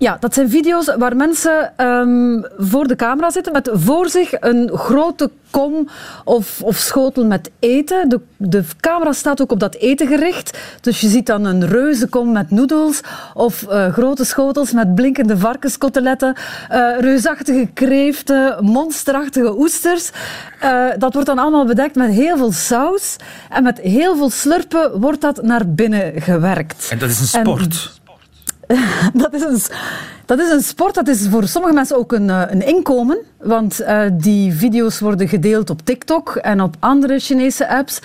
Ja, 0.00 0.16
dat 0.20 0.34
zijn 0.34 0.50
video's 0.50 0.94
waar 0.98 1.16
mensen 1.16 1.72
um, 1.86 2.44
voor 2.56 2.86
de 2.86 2.96
camera 2.96 3.30
zitten 3.30 3.52
met 3.52 3.70
voor 3.72 4.08
zich 4.08 4.32
een 4.40 4.70
grote 4.74 5.30
kom 5.50 5.88
of, 6.24 6.62
of 6.62 6.76
schotel 6.76 7.24
met 7.24 7.50
eten. 7.58 8.08
De, 8.08 8.20
de, 8.36 8.64
camera 8.80 9.12
staat 9.12 9.40
ook 9.40 9.52
op 9.52 9.60
dat 9.60 9.74
eten 9.74 10.06
gericht. 10.06 10.58
Dus 10.80 11.00
je 11.00 11.08
ziet 11.08 11.26
dan 11.26 11.44
een 11.44 11.66
reuze 11.66 12.08
kom 12.08 12.32
met 12.32 12.50
noedels 12.50 13.00
of 13.34 13.62
uh, 13.62 13.92
grote 13.92 14.24
schotels 14.24 14.72
met 14.72 14.94
blinkende 14.94 15.38
varkenskoteletten, 15.38 16.34
uh, 16.72 16.98
reusachtige 17.00 17.68
kreeften, 17.74 18.64
monsterachtige 18.64 19.58
oesters. 19.58 20.10
Uh, 20.64 20.86
dat 20.98 21.12
wordt 21.12 21.28
dan 21.28 21.38
allemaal 21.38 21.66
bedekt 21.66 21.94
met 21.94 22.10
heel 22.10 22.36
veel 22.36 22.52
saus 22.52 23.16
en 23.50 23.62
met 23.62 23.78
heel 23.78 24.16
veel 24.16 24.30
slurpen 24.30 25.00
wordt 25.00 25.20
dat 25.20 25.42
naar 25.42 25.68
binnen 25.68 26.22
gewerkt. 26.22 26.88
En 26.90 26.98
dat 26.98 27.08
is 27.08 27.20
een 27.20 27.26
sport. 27.26 27.90
En, 27.94 27.99
dat, 29.22 29.32
is 29.32 29.42
een, 29.42 29.76
dat 30.24 30.38
is 30.38 30.50
een 30.50 30.62
sport. 30.62 30.94
Dat 30.94 31.08
is 31.08 31.28
voor 31.28 31.46
sommige 31.46 31.74
mensen 31.74 31.96
ook 31.96 32.12
een, 32.12 32.30
eh, 32.30 32.42
een 32.48 32.66
inkomen. 32.66 33.18
Want 33.38 33.80
uh, 33.80 34.02
die 34.12 34.52
video's 34.52 35.00
worden 35.00 35.28
gedeeld 35.28 35.70
op 35.70 35.80
TikTok 35.84 36.36
en 36.36 36.60
op 36.60 36.76
andere 36.78 37.18
Chinese 37.18 37.68
apps. 37.68 37.98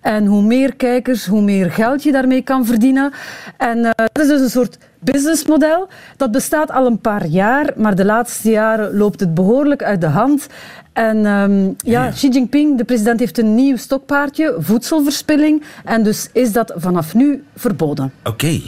En 0.00 0.26
hoe 0.26 0.42
meer 0.42 0.74
kijkers, 0.74 1.26
hoe 1.26 1.42
meer 1.42 1.70
geld 1.70 2.02
je 2.02 2.12
daarmee 2.12 2.42
kan 2.42 2.66
verdienen. 2.66 3.12
En 3.56 3.78
uh, 3.78 3.90
dat 3.94 4.22
is 4.22 4.28
dus 4.28 4.40
een 4.40 4.50
soort 4.50 4.78
businessmodel. 4.98 5.88
Dat 6.16 6.30
bestaat 6.30 6.70
al 6.70 6.86
een 6.86 7.00
paar 7.00 7.26
jaar, 7.26 7.72
maar 7.76 7.94
de 7.94 8.04
laatste 8.04 8.50
jaren 8.50 8.96
loopt 8.96 9.20
het 9.20 9.34
behoorlijk 9.34 9.82
uit 9.82 10.00
de 10.00 10.06
hand. 10.06 10.46
En 10.92 11.26
um, 11.26 11.74
ja, 11.76 12.10
Xi 12.10 12.28
Jinping, 12.28 12.78
de 12.78 12.84
president, 12.84 13.20
heeft 13.20 13.38
een 13.38 13.54
nieuw 13.54 13.76
stokpaardje, 13.76 14.56
voedselverspilling. 14.58 15.62
En 15.84 16.02
dus 16.02 16.28
is 16.32 16.52
dat 16.52 16.72
vanaf 16.76 17.14
nu 17.14 17.44
verboden. 17.56 18.12
Oké. 18.24 18.60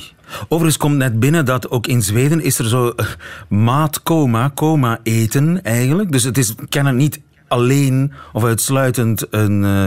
Overigens 0.49 0.77
komt 0.77 0.97
net 0.97 1.21
binnen 1.21 1.45
dat 1.45 1.71
ook 1.71 1.87
in 1.87 2.03
Zweden 2.03 2.41
is 2.41 2.59
er 2.59 2.69
zo 2.69 2.93
uh, 2.97 3.07
maatcoma, 3.49 4.51
coma 4.55 5.01
eten 5.03 5.63
eigenlijk. 5.63 6.13
Dus 6.13 6.23
het 6.23 6.39
is 6.39 6.55
kennen 6.69 6.97
niet 6.97 7.21
alleen 7.49 8.13
of 8.33 8.45
uitsluitend 8.45 9.27
een, 9.31 9.63
uh, 9.63 9.85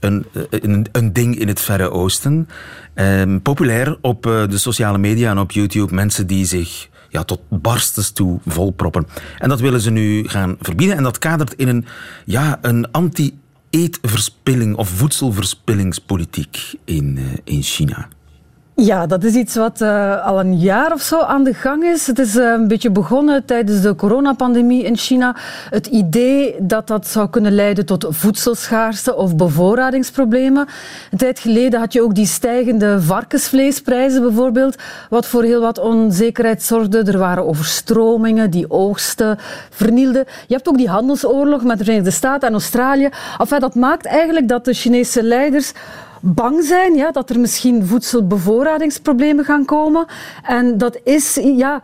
een, 0.00 0.26
een, 0.50 0.86
een, 0.92 1.12
ding 1.12 1.38
in 1.38 1.48
het 1.48 1.60
Verre 1.60 1.90
Oosten. 1.90 2.48
Um, 2.94 3.42
populair 3.42 3.98
op 4.00 4.22
de 4.22 4.58
sociale 4.58 4.98
media 4.98 5.30
en 5.30 5.38
op 5.38 5.50
YouTube. 5.50 5.94
Mensen 5.94 6.26
die 6.26 6.44
zich 6.44 6.88
ja, 7.08 7.24
tot 7.24 7.40
barstens 7.48 8.10
toe 8.10 8.40
volproppen. 8.46 9.06
En 9.38 9.48
dat 9.48 9.60
willen 9.60 9.80
ze 9.80 9.90
nu 9.90 10.28
gaan 10.28 10.56
verbieden. 10.60 10.96
En 10.96 11.02
dat 11.02 11.18
kadert 11.18 11.54
in 11.54 11.68
een, 11.68 11.86
ja, 12.24 12.58
een 12.62 12.90
anti-eetverspilling 12.90 14.76
of 14.76 14.88
voedselverspillingspolitiek 14.88 16.74
in, 16.84 17.18
in 17.44 17.62
China. 17.62 18.08
Ja, 18.80 19.06
dat 19.06 19.24
is 19.24 19.34
iets 19.34 19.54
wat 19.54 19.80
uh, 19.80 20.26
al 20.26 20.40
een 20.40 20.58
jaar 20.58 20.92
of 20.92 21.00
zo 21.00 21.20
aan 21.20 21.44
de 21.44 21.54
gang 21.54 21.84
is. 21.84 22.06
Het 22.06 22.18
is 22.18 22.36
uh, 22.36 22.50
een 22.50 22.68
beetje 22.68 22.90
begonnen 22.90 23.44
tijdens 23.44 23.80
de 23.80 23.94
coronapandemie 23.94 24.84
in 24.84 24.96
China. 24.96 25.36
Het 25.70 25.86
idee 25.86 26.54
dat 26.58 26.86
dat 26.86 27.06
zou 27.06 27.28
kunnen 27.28 27.52
leiden 27.52 27.86
tot 27.86 28.06
voedselschaarste 28.08 29.16
of 29.16 29.36
bevoorradingsproblemen. 29.36 30.66
Een 31.10 31.18
tijd 31.18 31.38
geleden 31.38 31.80
had 31.80 31.92
je 31.92 32.02
ook 32.02 32.14
die 32.14 32.26
stijgende 32.26 33.02
varkensvleesprijzen 33.02 34.22
bijvoorbeeld, 34.22 34.76
wat 35.10 35.26
voor 35.26 35.42
heel 35.42 35.60
wat 35.60 35.78
onzekerheid 35.78 36.62
zorgde. 36.62 37.02
Er 37.02 37.18
waren 37.18 37.46
overstromingen, 37.46 38.50
die 38.50 38.70
oogsten 38.70 39.38
vernielden. 39.70 40.24
Je 40.46 40.54
hebt 40.54 40.68
ook 40.68 40.76
die 40.76 40.88
handelsoorlog 40.88 41.62
met 41.62 41.78
de 41.78 41.84
Verenigde 41.84 42.10
Staten 42.10 42.48
en 42.48 42.54
Australië. 42.54 43.08
Enfin, 43.38 43.60
dat 43.60 43.74
maakt 43.74 44.06
eigenlijk 44.06 44.48
dat 44.48 44.64
de 44.64 44.72
Chinese 44.72 45.22
leiders 45.22 45.72
bang 46.20 46.64
zijn 46.64 46.94
ja, 46.94 47.10
dat 47.10 47.30
er 47.30 47.40
misschien 47.40 47.86
voedselbevoorradingsproblemen 47.86 49.44
gaan 49.44 49.64
komen. 49.64 50.06
En 50.42 50.78
dat 50.78 50.98
is, 51.04 51.38
ja, 51.42 51.82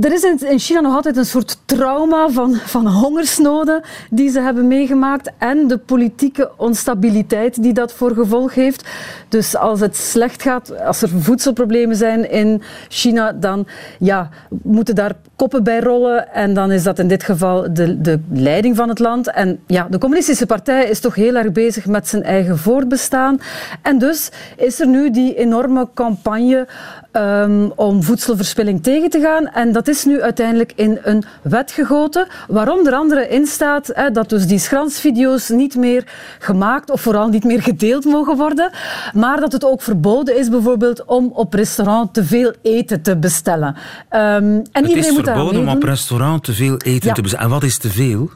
er 0.00 0.12
is 0.12 0.22
in 0.22 0.58
China 0.58 0.80
nog 0.80 0.94
altijd 0.94 1.16
een 1.16 1.26
soort 1.26 1.58
trauma 1.64 2.28
van, 2.28 2.54
van 2.54 2.86
hongersnoden 2.86 3.82
die 4.10 4.30
ze 4.30 4.40
hebben 4.40 4.66
meegemaakt 4.66 5.30
en 5.38 5.66
de 5.66 5.78
politieke 5.78 6.50
onstabiliteit 6.56 7.62
die 7.62 7.72
dat 7.72 7.92
voor 7.92 8.14
gevolg 8.14 8.54
heeft. 8.54 8.88
Dus 9.28 9.56
als 9.56 9.80
het 9.80 9.96
slecht 9.96 10.42
gaat, 10.42 10.80
als 10.84 11.02
er 11.02 11.08
voedselproblemen 11.08 11.96
zijn 11.96 12.30
in 12.30 12.62
China, 12.88 13.32
dan 13.32 13.66
ja, 13.98 14.28
moeten 14.62 14.94
daar 14.94 15.14
koppen 15.36 15.64
bij 15.64 15.80
rollen. 15.80 16.32
En 16.32 16.54
dan 16.54 16.72
is 16.72 16.82
dat 16.82 16.98
in 16.98 17.08
dit 17.08 17.22
geval 17.22 17.74
de, 17.74 18.00
de 18.00 18.20
leiding 18.32 18.76
van 18.76 18.88
het 18.88 18.98
land. 18.98 19.30
En 19.30 19.60
ja, 19.66 19.86
de 19.90 19.98
communistische 19.98 20.46
partij 20.46 20.84
is 20.84 21.00
toch 21.00 21.14
heel 21.14 21.34
erg 21.34 21.52
bezig 21.52 21.86
met 21.86 22.08
zijn 22.08 22.22
eigen 22.22 22.58
voortbestaan. 22.58 23.40
En 23.82 23.98
dus 23.98 24.30
is 24.56 24.80
er 24.80 24.86
nu 24.86 25.10
die 25.10 25.34
enorme 25.34 25.88
campagne 25.94 26.66
um, 27.12 27.72
om 27.74 28.02
voedselverspilling 28.02 28.82
tegen 28.82 29.10
te 29.10 29.20
gaan. 29.20 29.48
En 29.48 29.72
dat 29.72 29.88
is 29.88 30.04
nu 30.04 30.22
uiteindelijk 30.22 30.72
in 30.74 30.98
een 31.02 31.24
wet 31.42 31.70
gegoten, 31.70 32.26
waar 32.48 32.72
onder 32.72 32.92
andere 32.92 33.28
in 33.28 33.46
staat 33.46 33.90
hè, 33.92 34.10
dat 34.10 34.28
dus 34.28 34.46
die 34.46 34.58
schransvideo's 34.58 35.48
niet 35.48 35.76
meer 35.76 36.04
gemaakt 36.38 36.90
of 36.90 37.00
vooral 37.00 37.28
niet 37.28 37.44
meer 37.44 37.62
gedeeld 37.62 38.04
mogen 38.04 38.36
worden, 38.36 38.70
maar 39.14 39.40
dat 39.40 39.52
het 39.52 39.64
ook 39.64 39.82
verboden 39.82 40.38
is 40.38 40.48
bijvoorbeeld 40.48 41.04
om 41.04 41.30
op 41.34 41.54
restaurant 41.54 42.14
te 42.14 42.24
veel 42.24 42.52
eten 42.62 43.02
te 43.02 43.16
bestellen. 43.16 43.74
Um, 43.74 43.80
en 44.10 44.64
het 44.72 44.92
is 44.92 45.06
verboden 45.06 45.60
om 45.60 45.68
op 45.68 45.82
restaurant 45.82 46.44
te 46.44 46.52
veel 46.52 46.76
eten 46.76 47.14
te 47.14 47.22
bestellen. 47.22 47.44
En 47.44 47.52
wat 47.52 47.62
is 47.62 47.78
te 47.78 47.90
veel? 47.90 48.30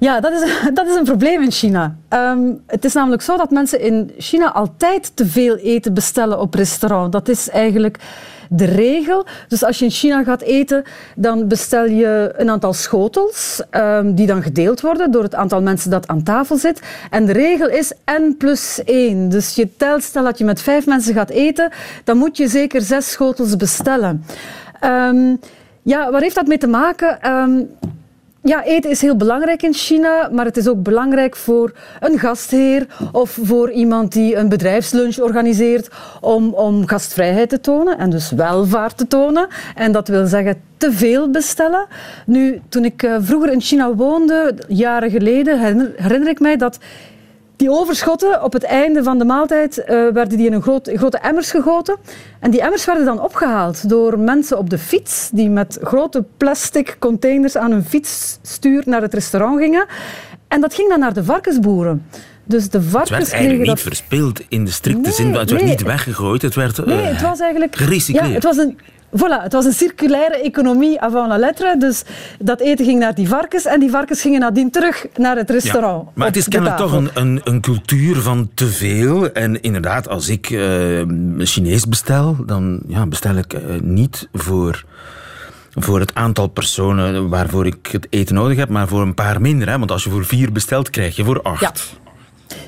Ja, 0.00 0.20
dat 0.20 0.32
is, 0.32 0.52
dat 0.78 0.86
is 0.86 0.94
een 0.94 1.04
probleem 1.04 1.42
in 1.42 1.50
China. 1.50 1.96
Um, 2.08 2.62
het 2.66 2.84
is 2.84 2.92
namelijk 2.92 3.22
zo 3.22 3.36
dat 3.36 3.50
mensen 3.50 3.80
in 3.80 4.10
China 4.18 4.52
altijd 4.52 5.16
te 5.16 5.26
veel 5.26 5.56
eten 5.56 5.94
bestellen 5.94 6.40
op 6.40 6.54
restaurant. 6.54 7.12
Dat 7.12 7.28
is 7.28 7.48
eigenlijk 7.48 7.98
de 8.48 8.64
regel. 8.64 9.26
Dus 9.48 9.64
als 9.64 9.78
je 9.78 9.84
in 9.84 9.90
China 9.90 10.22
gaat 10.22 10.40
eten, 10.40 10.82
dan 11.16 11.48
bestel 11.48 11.84
je 11.84 12.32
een 12.36 12.50
aantal 12.50 12.72
schotels 12.72 13.62
um, 13.70 14.14
die 14.14 14.26
dan 14.26 14.42
gedeeld 14.42 14.80
worden 14.80 15.10
door 15.10 15.22
het 15.22 15.34
aantal 15.34 15.62
mensen 15.62 15.90
dat 15.90 16.06
aan 16.08 16.22
tafel 16.22 16.56
zit. 16.56 16.80
En 17.10 17.26
de 17.26 17.32
regel 17.32 17.68
is 17.68 17.92
n 18.20 18.34
plus 18.38 18.84
1. 18.84 19.28
Dus 19.28 19.54
je 19.54 19.76
telt, 19.76 20.02
stel 20.02 20.24
dat 20.24 20.38
je 20.38 20.44
met 20.44 20.62
vijf 20.62 20.86
mensen 20.86 21.14
gaat 21.14 21.30
eten, 21.30 21.70
dan 22.04 22.16
moet 22.16 22.36
je 22.36 22.48
zeker 22.48 22.80
zes 22.80 23.10
schotels 23.10 23.56
bestellen. 23.56 24.24
Um, 24.84 25.40
ja, 25.82 26.10
waar 26.10 26.20
heeft 26.20 26.34
dat 26.34 26.46
mee 26.46 26.58
te 26.58 26.66
maken? 26.66 27.18
Ja, 28.42 28.64
eten 28.64 28.90
is 28.90 29.00
heel 29.00 29.16
belangrijk 29.16 29.62
in 29.62 29.74
China, 29.74 30.28
maar 30.32 30.44
het 30.44 30.56
is 30.56 30.68
ook 30.68 30.82
belangrijk 30.82 31.36
voor 31.36 31.72
een 32.00 32.18
gastheer 32.18 32.86
of 33.12 33.38
voor 33.42 33.70
iemand 33.70 34.12
die 34.12 34.36
een 34.36 34.48
bedrijfslunch 34.48 35.18
organiseert 35.18 35.88
om, 36.20 36.54
om 36.54 36.86
gastvrijheid 36.86 37.48
te 37.48 37.60
tonen 37.60 37.98
en 37.98 38.10
dus 38.10 38.30
welvaart 38.30 38.96
te 38.96 39.06
tonen. 39.06 39.48
En 39.74 39.92
dat 39.92 40.08
wil 40.08 40.26
zeggen 40.26 40.60
te 40.76 40.92
veel 40.92 41.30
bestellen. 41.30 41.86
Nu, 42.26 42.60
toen 42.68 42.84
ik 42.84 43.02
eh, 43.02 43.16
vroeger 43.20 43.52
in 43.52 43.60
China 43.60 43.94
woonde, 43.94 44.54
jaren 44.68 45.10
geleden, 45.10 45.58
herinner 45.96 46.28
ik 46.28 46.40
mij 46.40 46.56
dat 46.56 46.78
die 47.60 47.70
overschotten 47.70 48.42
op 48.42 48.52
het 48.52 48.62
einde 48.62 49.02
van 49.02 49.18
de 49.18 49.24
maaltijd 49.24 49.78
uh, 49.78 49.86
werden 49.86 50.38
die 50.38 50.46
in 50.46 50.52
een 50.52 50.62
groot, 50.62 50.90
grote 50.94 51.18
emmers 51.18 51.50
gegoten. 51.50 51.96
En 52.38 52.50
die 52.50 52.60
emmers 52.60 52.84
werden 52.84 53.04
dan 53.04 53.20
opgehaald 53.20 53.88
door 53.88 54.18
mensen 54.18 54.58
op 54.58 54.70
de 54.70 54.78
fiets 54.78 55.30
die 55.32 55.50
met 55.50 55.78
grote 55.82 56.24
plastic 56.36 56.96
containers 56.98 57.56
aan 57.56 57.70
hun 57.70 57.84
fietsstuur 57.84 58.82
naar 58.86 59.02
het 59.02 59.14
restaurant 59.14 59.58
gingen. 59.58 59.86
En 60.48 60.60
dat 60.60 60.74
ging 60.74 60.88
dan 60.88 60.98
naar 60.98 61.12
de 61.12 61.24
varkensboeren. 61.24 62.06
Dus 62.44 62.68
de 62.68 62.82
varkens 62.82 63.10
het 63.10 63.18
werd 63.18 63.32
eigenlijk 63.32 63.68
niet 63.68 63.80
verspild 63.80 64.40
in 64.48 64.64
de 64.64 64.70
strikte 64.70 65.10
zin. 65.10 65.34
Het 65.34 65.50
werd 65.50 65.64
niet 65.64 65.82
weggegooid, 65.82 66.42
het 66.42 66.54
werd 66.54 66.86
nee, 66.86 66.96
het 66.96 67.22
was 67.22 67.40
eigenlijk, 67.40 67.76
gerecycleerd. 67.76 68.26
Ja, 68.26 68.34
het 68.34 68.44
was 68.44 68.56
een, 68.56 68.78
Voilà, 69.12 69.42
het 69.42 69.52
was 69.52 69.64
een 69.64 69.72
circulaire 69.72 70.36
economie 70.42 71.00
avant 71.00 71.28
la 71.28 71.38
lettre. 71.38 71.76
Dus 71.78 72.02
dat 72.38 72.60
eten 72.60 72.84
ging 72.84 72.98
naar 72.98 73.14
die 73.14 73.28
varkens 73.28 73.64
en 73.64 73.80
die 73.80 73.90
varkens 73.90 74.20
gingen 74.20 74.40
nadien 74.40 74.70
terug 74.70 75.06
naar 75.16 75.36
het 75.36 75.50
restaurant. 75.50 76.08
maar 76.14 76.26
het 76.26 76.36
is 76.36 76.48
kennelijk 76.48 76.78
toch 76.78 76.92
een, 76.92 77.10
een, 77.14 77.40
een, 77.44 77.60
cultuur 77.60 78.16
van 78.16 78.50
te 78.54 78.66
veel. 78.66 79.32
En 79.32 79.62
inderdaad, 79.62 80.08
als 80.08 80.28
ik 80.28 80.50
uh, 80.50 81.02
Chinees 81.38 81.88
bestel, 81.88 82.36
dan 82.46 82.80
ja, 82.86 83.06
bestel 83.06 83.36
ik 83.36 83.54
uh, 83.54 83.60
niet 83.80 84.28
voor 84.32 84.84
voor 85.74 86.00
het 86.00 86.14
aantal 86.14 86.46
personen 86.46 87.28
waarvoor 87.28 87.66
ik 87.66 87.88
het 87.92 88.06
eten 88.10 88.34
nodig 88.34 88.56
heb, 88.56 88.68
maar 88.68 88.88
voor 88.88 89.02
een 89.02 89.14
paar 89.14 89.40
minder. 89.40 89.68
Hè? 89.68 89.78
Want 89.78 89.90
als 89.90 90.04
je 90.04 90.10
voor 90.10 90.24
vier 90.24 90.52
bestelt, 90.52 90.90
krijg 90.90 91.16
je 91.16 91.24
voor 91.24 91.42
acht. 91.42 91.60
Ja. 91.60 91.72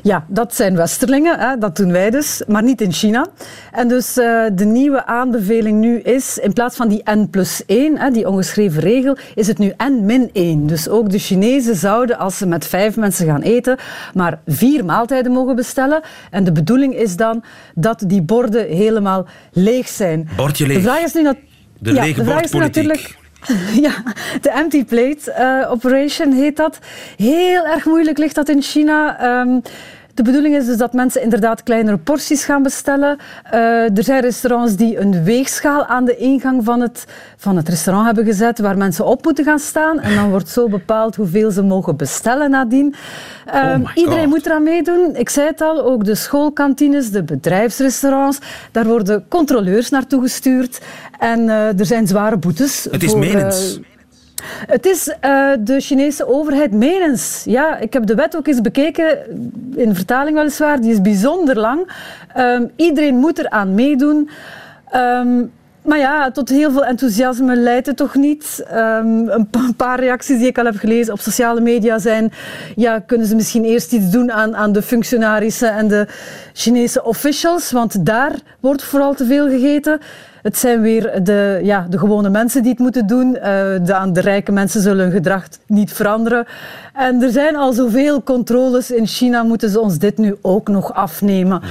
Ja, 0.03 0.25
dat 0.29 0.55
zijn 0.55 0.77
Westerlingen, 0.77 1.39
hè, 1.39 1.59
dat 1.59 1.77
doen 1.77 1.93
wij 1.93 2.11
dus, 2.11 2.43
maar 2.47 2.62
niet 2.62 2.81
in 2.81 2.93
China. 2.93 3.27
En 3.73 3.89
dus 3.89 4.19
uh, 4.19 4.45
de 4.53 4.65
nieuwe 4.65 5.07
aanbeveling 5.07 5.81
nu 5.81 6.01
is, 6.01 6.39
in 6.39 6.53
plaats 6.53 6.77
van 6.77 6.89
die 6.89 7.03
N 7.11 7.29
plus 7.31 7.62
1, 7.67 7.99
hè, 7.99 8.11
die 8.11 8.29
ongeschreven 8.29 8.81
regel, 8.81 9.17
is 9.35 9.47
het 9.47 9.59
nu 9.59 9.73
N 9.85 10.05
min 10.05 10.31
1. 10.33 10.67
Dus 10.67 10.89
ook 10.89 11.11
de 11.11 11.19
Chinezen 11.19 11.77
zouden, 11.77 12.19
als 12.19 12.39
ze 12.39 12.47
met 12.47 12.67
vijf 12.67 12.97
mensen 12.97 13.27
gaan 13.27 13.43
eten, 13.43 13.77
maar 14.15 14.41
vier 14.47 14.85
maaltijden 14.85 15.33
mogen 15.33 15.57
bestellen. 15.57 16.01
En 16.31 16.45
de 16.45 16.53
bedoeling 16.53 16.95
is 16.95 17.17
dan 17.17 17.45
dat 17.75 18.03
die 18.07 18.23
borden 18.23 18.67
helemaal 18.67 19.27
leeg 19.53 19.89
zijn. 19.89 20.29
Bordje 20.37 20.67
leeg. 20.67 20.77
De 20.77 20.83
vraag 20.83 21.03
is 21.03 21.15
nu, 21.15 21.23
dat, 21.23 21.37
de 21.79 21.93
ja, 21.93 22.05
de 22.05 22.25
vraag 22.25 22.43
is 22.43 22.53
natuurlijk 22.53 23.21
Ja, 23.87 24.03
de 24.41 24.51
empty 24.51 24.85
plate 24.85 25.35
uh, 25.39 25.71
operation 25.71 26.33
heet 26.33 26.57
dat. 26.57 26.79
Heel 27.17 27.67
erg 27.67 27.85
moeilijk 27.85 28.19
ligt 28.19 28.35
dat 28.35 28.49
in 28.49 28.63
China. 28.63 29.25
Um, 29.41 29.63
de 30.14 30.23
bedoeling 30.23 30.57
is 30.57 30.66
dus 30.66 30.76
dat 30.76 30.92
mensen 30.92 31.23
inderdaad 31.23 31.62
kleinere 31.62 31.99
porties 31.99 32.45
gaan 32.45 32.62
bestellen. 32.62 33.19
Uh, 33.54 33.97
er 33.97 34.04
zijn 34.04 34.21
restaurants 34.21 34.76
die 34.76 34.99
een 34.99 35.25
weegschaal 35.25 35.87
aan 35.87 36.04
de 36.04 36.16
ingang 36.16 36.64
van 36.64 36.81
het, 36.81 37.04
van 37.37 37.57
het 37.57 37.69
restaurant 37.69 38.07
hebben 38.07 38.25
gezet, 38.25 38.59
waar 38.59 38.76
mensen 38.76 39.07
op 39.07 39.25
moeten 39.25 39.45
gaan 39.45 39.59
staan. 39.59 40.00
En 40.00 40.14
dan 40.14 40.31
wordt 40.31 40.49
zo 40.49 40.69
bepaald 40.69 41.16
hoeveel 41.16 41.50
ze 41.50 41.62
mogen 41.62 41.97
bestellen 41.97 42.50
nadien. 42.50 42.95
Oh 43.54 43.75
iedereen 43.95 44.28
moet 44.28 44.47
eraan 44.47 44.62
meedoen. 44.62 45.16
Ik 45.16 45.28
zei 45.28 45.47
het 45.47 45.61
al, 45.61 45.85
ook 45.85 46.04
de 46.04 46.14
schoolkantines, 46.14 47.11
de 47.11 47.23
bedrijfsrestaurants. 47.23 48.38
Daar 48.73 48.87
worden 48.87 49.25
controleurs 49.28 49.90
naartoe 49.90 50.23
gestuurd. 50.23 50.81
En 51.19 51.40
uh, 51.40 51.78
er 51.78 51.87
zijn 51.87 52.07
zware 52.07 52.37
boetes. 52.37 52.87
Het 52.90 53.02
is 53.02 53.11
voor, 53.11 53.19
menens. 53.19 53.81
Het 54.66 54.87
is 54.87 55.09
uh, 55.09 55.50
de 55.61 55.81
Chinese 55.81 56.26
overheid 56.26 56.73
menens. 56.73 57.42
Ja, 57.45 57.78
ik 57.78 57.92
heb 57.92 58.07
de 58.07 58.14
wet 58.14 58.37
ook 58.37 58.47
eens 58.47 58.61
bekeken, 58.61 59.19
in 59.75 59.95
vertaling 59.95 60.37
weliswaar. 60.37 60.81
Die 60.81 60.92
is 60.92 61.00
bijzonder 61.00 61.59
lang. 61.59 61.92
Um, 62.37 62.71
iedereen 62.76 63.16
moet 63.16 63.38
eraan 63.38 63.75
meedoen. 63.75 64.31
Um, 64.95 65.52
maar 65.83 65.99
ja, 65.99 66.31
tot 66.31 66.49
heel 66.49 66.71
veel 66.71 66.85
enthousiasme 66.85 67.57
leidt 67.57 67.87
het 67.87 67.97
toch 67.97 68.14
niet. 68.14 68.64
Um, 68.75 69.28
een 69.28 69.76
paar 69.76 70.00
reacties 70.00 70.38
die 70.38 70.47
ik 70.47 70.59
al 70.59 70.64
heb 70.64 70.76
gelezen 70.76 71.12
op 71.12 71.21
sociale 71.21 71.61
media 71.61 71.99
zijn... 71.99 72.33
Ja, 72.76 72.99
kunnen 72.99 73.26
ze 73.26 73.35
misschien 73.35 73.64
eerst 73.64 73.92
iets 73.92 74.11
doen 74.11 74.33
aan, 74.33 74.57
aan 74.57 74.73
de 74.73 74.83
functionarissen 74.83 75.73
en 75.73 75.88
de 75.88 76.07
Chinese 76.52 77.04
officials? 77.04 77.71
Want 77.71 78.07
daar 78.07 78.33
wordt 78.61 78.83
vooral 78.83 79.14
te 79.14 79.25
veel 79.25 79.49
gegeten. 79.49 80.00
Het 80.43 80.59
zijn 80.59 80.81
weer 80.81 81.25
de, 81.25 81.61
ja, 81.63 81.87
de 81.91 81.99
gewone 81.99 82.31
mensen 82.31 82.63
die 82.63 82.71
het 82.71 82.81
moeten 82.81 83.07
doen. 83.07 83.29
Uh, 83.35 83.43
de, 83.43 84.11
de 84.13 84.21
rijke 84.21 84.53
mensen 84.53 84.81
zullen 84.81 85.05
hun 85.05 85.13
gedrag 85.13 85.45
niet 85.67 85.93
veranderen. 85.93 86.47
En 86.95 87.23
er 87.23 87.31
zijn 87.31 87.57
al 87.57 87.73
zoveel 87.73 88.23
controles 88.23 88.91
in 88.91 89.07
China, 89.07 89.43
moeten 89.43 89.71
ze 89.71 89.81
ons 89.81 89.99
dit 89.99 90.19
nu 90.19 90.37
ook 90.41 90.69
nog 90.69 90.95
afnemen. 90.95 91.63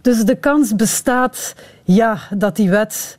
Dus 0.00 0.24
de 0.24 0.34
kans 0.34 0.74
bestaat 0.74 1.54
ja, 1.84 2.18
dat 2.30 2.56
die 2.56 2.70
wet 2.70 3.18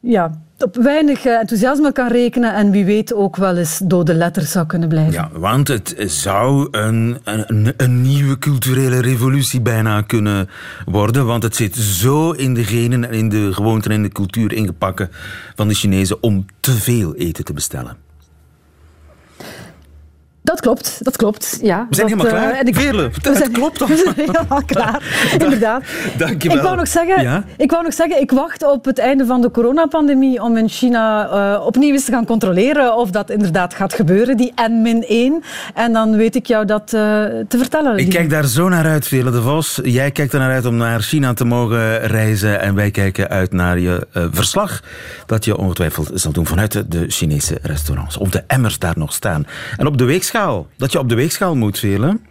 ja, 0.00 0.30
op 0.62 0.76
weinig 0.76 1.24
eh, 1.24 1.38
enthousiasme 1.38 1.92
kan 1.92 2.08
rekenen 2.08 2.54
en 2.54 2.70
wie 2.70 2.84
weet 2.84 3.14
ook 3.14 3.36
wel 3.36 3.56
eens 3.56 3.80
dode 3.84 4.14
letters 4.14 4.50
zou 4.50 4.66
kunnen 4.66 4.88
blijven. 4.88 5.12
Ja, 5.12 5.30
want 5.32 5.68
het 5.68 5.94
zou 6.06 6.68
een, 6.70 7.18
een, 7.24 7.74
een 7.76 8.02
nieuwe 8.02 8.38
culturele 8.38 9.00
revolutie 9.00 9.60
bijna 9.60 10.02
kunnen 10.02 10.48
worden, 10.86 11.26
want 11.26 11.42
het 11.42 11.56
zit 11.56 11.76
zo 11.76 12.30
in 12.30 12.54
de 12.54 12.64
genen 12.64 13.04
en 13.04 13.14
in 13.14 13.28
de 13.28 13.52
gewoonten 13.52 13.90
en 13.90 14.02
de 14.02 14.08
cultuur 14.08 14.52
ingepakken 14.52 15.10
van 15.54 15.68
de 15.68 15.74
Chinezen 15.74 16.22
om 16.22 16.46
te 16.60 16.72
veel 16.72 17.14
eten 17.14 17.44
te 17.44 17.52
bestellen. 17.52 18.07
Dat 20.48 20.60
klopt, 20.60 21.04
dat 21.04 21.16
klopt. 21.16 21.58
Ja, 21.62 21.86
we 21.88 21.94
zijn 21.94 22.08
dat, 22.08 22.16
helemaal 22.18 22.40
klaar. 22.40 22.52
Uh, 22.52 22.60
en 22.60 22.66
ik, 22.66 22.76
Veerle, 22.76 23.10
we 23.22 23.36
zijn, 23.36 23.52
klopt 23.60 23.78
toch? 23.78 23.88
We 23.94 23.96
zijn 23.96 24.14
helemaal 24.14 24.62
klaar, 24.66 25.02
inderdaad. 25.38 25.82
Dank 26.18 26.42
je 26.42 26.48
wel. 26.48 26.56
Ik 26.56 26.62
wou, 26.62 26.76
nog 26.76 26.88
zeggen, 26.88 27.22
ja? 27.22 27.44
ik 27.56 27.70
wou 27.70 27.82
nog 27.84 27.92
zeggen, 27.92 28.20
ik 28.20 28.30
wacht 28.30 28.64
op 28.64 28.84
het 28.84 28.98
einde 28.98 29.26
van 29.26 29.40
de 29.40 29.50
coronapandemie 29.50 30.42
om 30.42 30.56
in 30.56 30.68
China 30.68 31.28
uh, 31.54 31.66
opnieuw 31.66 31.92
eens 31.92 32.04
te 32.04 32.12
gaan 32.12 32.24
controleren 32.24 32.96
of 32.96 33.10
dat 33.10 33.30
inderdaad 33.30 33.74
gaat 33.74 33.94
gebeuren, 33.94 34.36
die 34.36 34.52
N-1. 34.70 35.46
En 35.74 35.92
dan 35.92 36.16
weet 36.16 36.34
ik 36.34 36.46
jou 36.46 36.64
dat 36.64 36.82
uh, 36.82 37.00
te 37.48 37.58
vertellen. 37.58 37.96
Ik 37.96 38.08
kijk 38.08 38.30
daar 38.30 38.46
zo 38.46 38.68
naar 38.68 38.86
uit, 38.86 39.06
Veerle 39.06 39.30
de 39.30 39.42
Vos. 39.42 39.80
Jij 39.82 40.10
kijkt 40.10 40.32
er 40.32 40.38
naar 40.38 40.52
uit 40.52 40.66
om 40.66 40.76
naar 40.76 41.00
China 41.00 41.32
te 41.32 41.44
mogen 41.44 42.00
reizen 42.00 42.60
en 42.60 42.74
wij 42.74 42.90
kijken 42.90 43.28
uit 43.28 43.52
naar 43.52 43.78
je 43.78 44.06
verslag 44.12 44.82
dat 45.26 45.44
je 45.44 45.56
ongetwijfeld 45.56 46.10
zal 46.14 46.32
doen 46.32 46.46
vanuit 46.46 46.84
de 46.90 47.04
Chinese 47.08 47.58
restaurants. 47.62 48.16
Of 48.16 48.30
de 48.30 48.44
emmers 48.46 48.78
daar 48.78 48.98
nog 48.98 49.12
staan. 49.12 49.46
En 49.76 49.86
op 49.86 49.98
de 49.98 50.04
weegschaal 50.04 50.37
dat 50.76 50.92
je 50.92 50.98
op 50.98 51.08
de 51.08 51.14
weegschaal 51.14 51.56
moet 51.56 51.78
velen. 51.78 52.26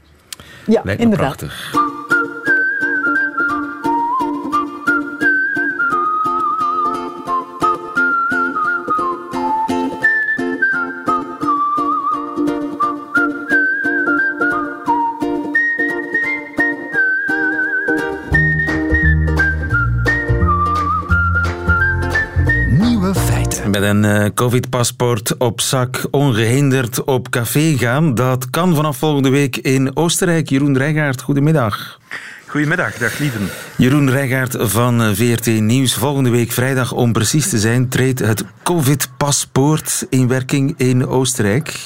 Ja, 0.65 0.81
Lijkt 0.83 0.99
me 0.99 1.05
inderdaad. 1.05 1.37
prachtig. 1.37 1.86
Met 23.79 23.89
een 23.89 24.03
uh, 24.03 24.25
covid-paspoort 24.33 25.37
op 25.37 25.61
zak 25.61 26.07
ongehinderd 26.11 27.03
op 27.03 27.29
café 27.29 27.77
gaan. 27.77 28.15
Dat 28.15 28.49
kan 28.49 28.75
vanaf 28.75 28.97
volgende 28.97 29.29
week 29.29 29.57
in 29.57 29.95
Oostenrijk. 29.95 30.49
Jeroen 30.49 30.77
Rijgaard, 30.77 31.21
goedemiddag. 31.21 31.99
Goedemiddag, 32.47 32.97
dag 32.97 33.19
lieven. 33.19 33.49
Jeroen 33.77 34.09
Rijgaard 34.09 34.55
van 34.59 35.15
VRT 35.15 35.45
Nieuws. 35.45 35.93
Volgende 35.93 36.29
week 36.29 36.51
vrijdag, 36.51 36.91
om 36.91 37.13
precies 37.13 37.49
te 37.49 37.59
zijn, 37.59 37.89
treedt 37.89 38.19
het 38.19 38.43
covid-paspoort 38.63 40.05
in 40.09 40.27
werking 40.27 40.73
in 40.77 41.07
Oostenrijk. 41.07 41.79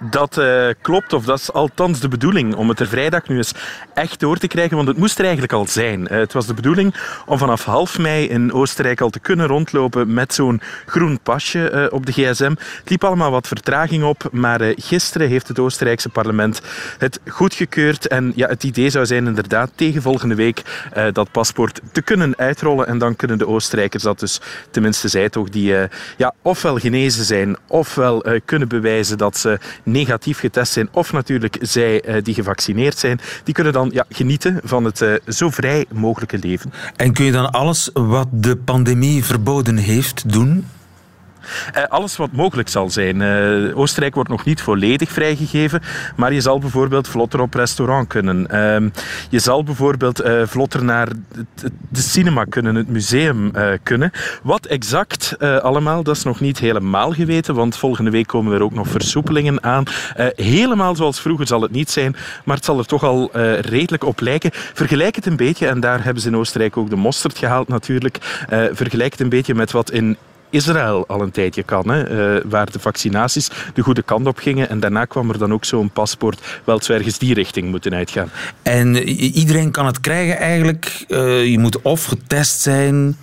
Dat 0.00 0.38
uh, 0.38 0.68
klopt, 0.82 1.12
of 1.12 1.24
dat 1.24 1.38
is 1.38 1.52
althans 1.52 2.00
de 2.00 2.08
bedoeling 2.08 2.54
om 2.54 2.68
het 2.68 2.80
er 2.80 2.86
vrijdag 2.86 3.28
nu 3.28 3.36
eens 3.36 3.52
echt 3.94 4.20
door 4.20 4.36
te 4.36 4.46
krijgen, 4.46 4.76
want 4.76 4.88
het 4.88 4.96
moest 4.96 5.18
er 5.18 5.24
eigenlijk 5.24 5.52
al 5.52 5.66
zijn. 5.66 6.06
Het 6.08 6.32
was 6.32 6.46
de 6.46 6.54
bedoeling 6.54 6.94
om 7.26 7.38
vanaf 7.38 7.64
half 7.64 7.98
mei 7.98 8.28
in 8.28 8.52
Oostenrijk 8.52 9.00
al 9.00 9.10
te 9.10 9.18
kunnen 9.18 9.46
rondlopen 9.46 10.14
met 10.14 10.34
zo'n 10.34 10.60
groen 10.86 11.18
pasje 11.22 11.70
uh, 11.72 11.86
op 11.90 12.06
de 12.06 12.12
gsm. 12.12 12.50
Het 12.50 12.90
liep 12.90 13.04
allemaal 13.04 13.30
wat 13.30 13.46
vertraging 13.46 14.04
op, 14.04 14.28
maar 14.32 14.60
gisteren 14.76 15.28
heeft 15.28 15.48
het 15.48 15.58
Oostenrijkse 15.58 16.08
parlement 16.08 16.60
het 16.98 17.20
goedgekeurd. 17.28 18.06
En 18.06 18.32
ja, 18.36 18.48
het 18.48 18.64
idee 18.64 18.90
zou 18.90 19.06
zijn 19.06 19.26
inderdaad 19.26 19.70
tegen 19.74 20.02
volgende 20.02 20.34
week 20.34 20.62
dat 21.12 21.30
paspoort 21.30 21.80
te 21.92 22.02
kunnen 22.02 22.34
uitrollen. 22.36 22.86
En 22.86 22.98
dan 22.98 23.16
kunnen 23.16 23.38
de 23.38 23.46
Oostenrijkers 23.46 24.02
dat 24.02 24.20
dus, 24.20 24.40
tenminste 24.70 25.08
zij 25.08 25.28
toch, 25.28 25.48
die 25.48 25.74
ja, 26.16 26.34
ofwel 26.42 26.78
genezen 26.78 27.24
zijn, 27.24 27.56
ofwel 27.66 28.24
kunnen 28.44 28.68
bewijzen 28.68 29.18
dat 29.18 29.36
ze 29.36 29.58
negatief 29.84 30.38
getest 30.38 30.72
zijn 30.72 30.88
of 30.90 31.12
natuurlijk 31.12 31.56
zij 31.60 32.08
uh, 32.08 32.22
die 32.22 32.34
gevaccineerd 32.34 32.98
zijn, 32.98 33.20
die 33.44 33.54
kunnen 33.54 33.72
dan 33.72 33.90
ja, 33.92 34.04
genieten 34.08 34.60
van 34.64 34.84
het 34.84 35.00
uh, 35.00 35.14
zo 35.28 35.50
vrij 35.50 35.86
mogelijke 35.92 36.38
leven. 36.38 36.72
En 36.96 37.12
kun 37.12 37.24
je 37.24 37.32
dan 37.32 37.50
alles 37.50 37.90
wat 37.92 38.28
de 38.30 38.56
pandemie 38.56 39.24
verboden 39.24 39.76
heeft 39.76 40.32
doen? 40.32 40.66
Uh, 41.76 41.82
alles 41.88 42.16
wat 42.16 42.32
mogelijk 42.32 42.68
zal 42.68 42.90
zijn. 42.90 43.20
Uh, 43.20 43.78
Oostenrijk 43.78 44.14
wordt 44.14 44.30
nog 44.30 44.44
niet 44.44 44.62
volledig 44.62 45.10
vrijgegeven, 45.10 45.82
maar 46.16 46.32
je 46.32 46.40
zal 46.40 46.58
bijvoorbeeld 46.58 47.08
vlotter 47.08 47.40
op 47.40 47.54
restaurant 47.54 48.08
kunnen. 48.08 48.46
Uh, 48.50 48.90
je 49.28 49.38
zal 49.38 49.62
bijvoorbeeld 49.64 50.24
uh, 50.24 50.42
vlotter 50.46 50.84
naar 50.84 51.08
de 51.88 52.00
cinema 52.00 52.44
kunnen, 52.44 52.74
het 52.74 52.88
museum 52.88 53.52
kunnen. 53.82 54.10
Wat 54.42 54.66
exact 54.66 55.36
allemaal, 55.38 56.02
dat 56.02 56.16
is 56.16 56.22
nog 56.22 56.40
niet 56.40 56.58
helemaal 56.58 57.12
geweten, 57.12 57.54
want 57.54 57.76
volgende 57.76 58.10
week 58.10 58.26
komen 58.26 58.54
er 58.54 58.62
ook 58.62 58.74
nog 58.74 58.88
versoepelingen 58.88 59.62
aan. 59.62 59.84
helemaal 60.36 60.96
zoals 60.96 61.20
vroeger 61.20 61.46
zal 61.46 61.60
het 61.60 61.70
niet 61.70 61.90
zijn, 61.90 62.16
maar 62.44 62.56
het 62.56 62.64
zal 62.64 62.78
er 62.78 62.86
toch 62.86 63.04
al 63.04 63.30
redelijk 63.60 64.04
op 64.04 64.20
lijken. 64.20 64.50
Vergelijk 64.52 65.14
het 65.14 65.26
een 65.26 65.36
beetje, 65.36 65.66
en 65.66 65.80
daar 65.80 66.04
hebben 66.04 66.22
ze 66.22 66.28
in 66.28 66.36
Oostenrijk 66.36 66.76
ook 66.76 66.90
de 66.90 66.96
mosterd 66.96 67.38
gehaald 67.38 67.68
natuurlijk, 67.68 68.18
vergelijk 68.72 69.12
het 69.12 69.20
een 69.20 69.28
beetje 69.28 69.54
met 69.54 69.72
wat 69.72 69.90
in 69.90 70.16
Israël 70.54 71.06
al 71.06 71.20
een 71.20 71.30
tijdje 71.30 71.62
kan, 71.62 71.90
hè, 71.90 72.36
uh, 72.36 72.42
waar 72.44 72.70
de 72.70 72.78
vaccinaties 72.78 73.50
de 73.74 73.82
goede 73.82 74.02
kant 74.02 74.26
op 74.26 74.38
gingen. 74.38 74.68
En 74.68 74.80
daarna 74.80 75.04
kwam 75.04 75.30
er 75.30 75.38
dan 75.38 75.52
ook 75.52 75.64
zo'n 75.64 75.90
paspoort, 75.90 76.60
wel 76.64 76.80
ergens 76.86 77.18
die 77.18 77.34
richting 77.34 77.70
moeten 77.70 77.94
uitgaan. 77.94 78.30
En 78.62 78.96
iedereen 79.08 79.70
kan 79.70 79.86
het 79.86 80.00
krijgen 80.00 80.38
eigenlijk. 80.38 81.04
Uh, 81.08 81.46
je 81.46 81.58
moet 81.58 81.82
of 81.82 82.04
getest 82.04 82.60
zijn, 82.60 83.16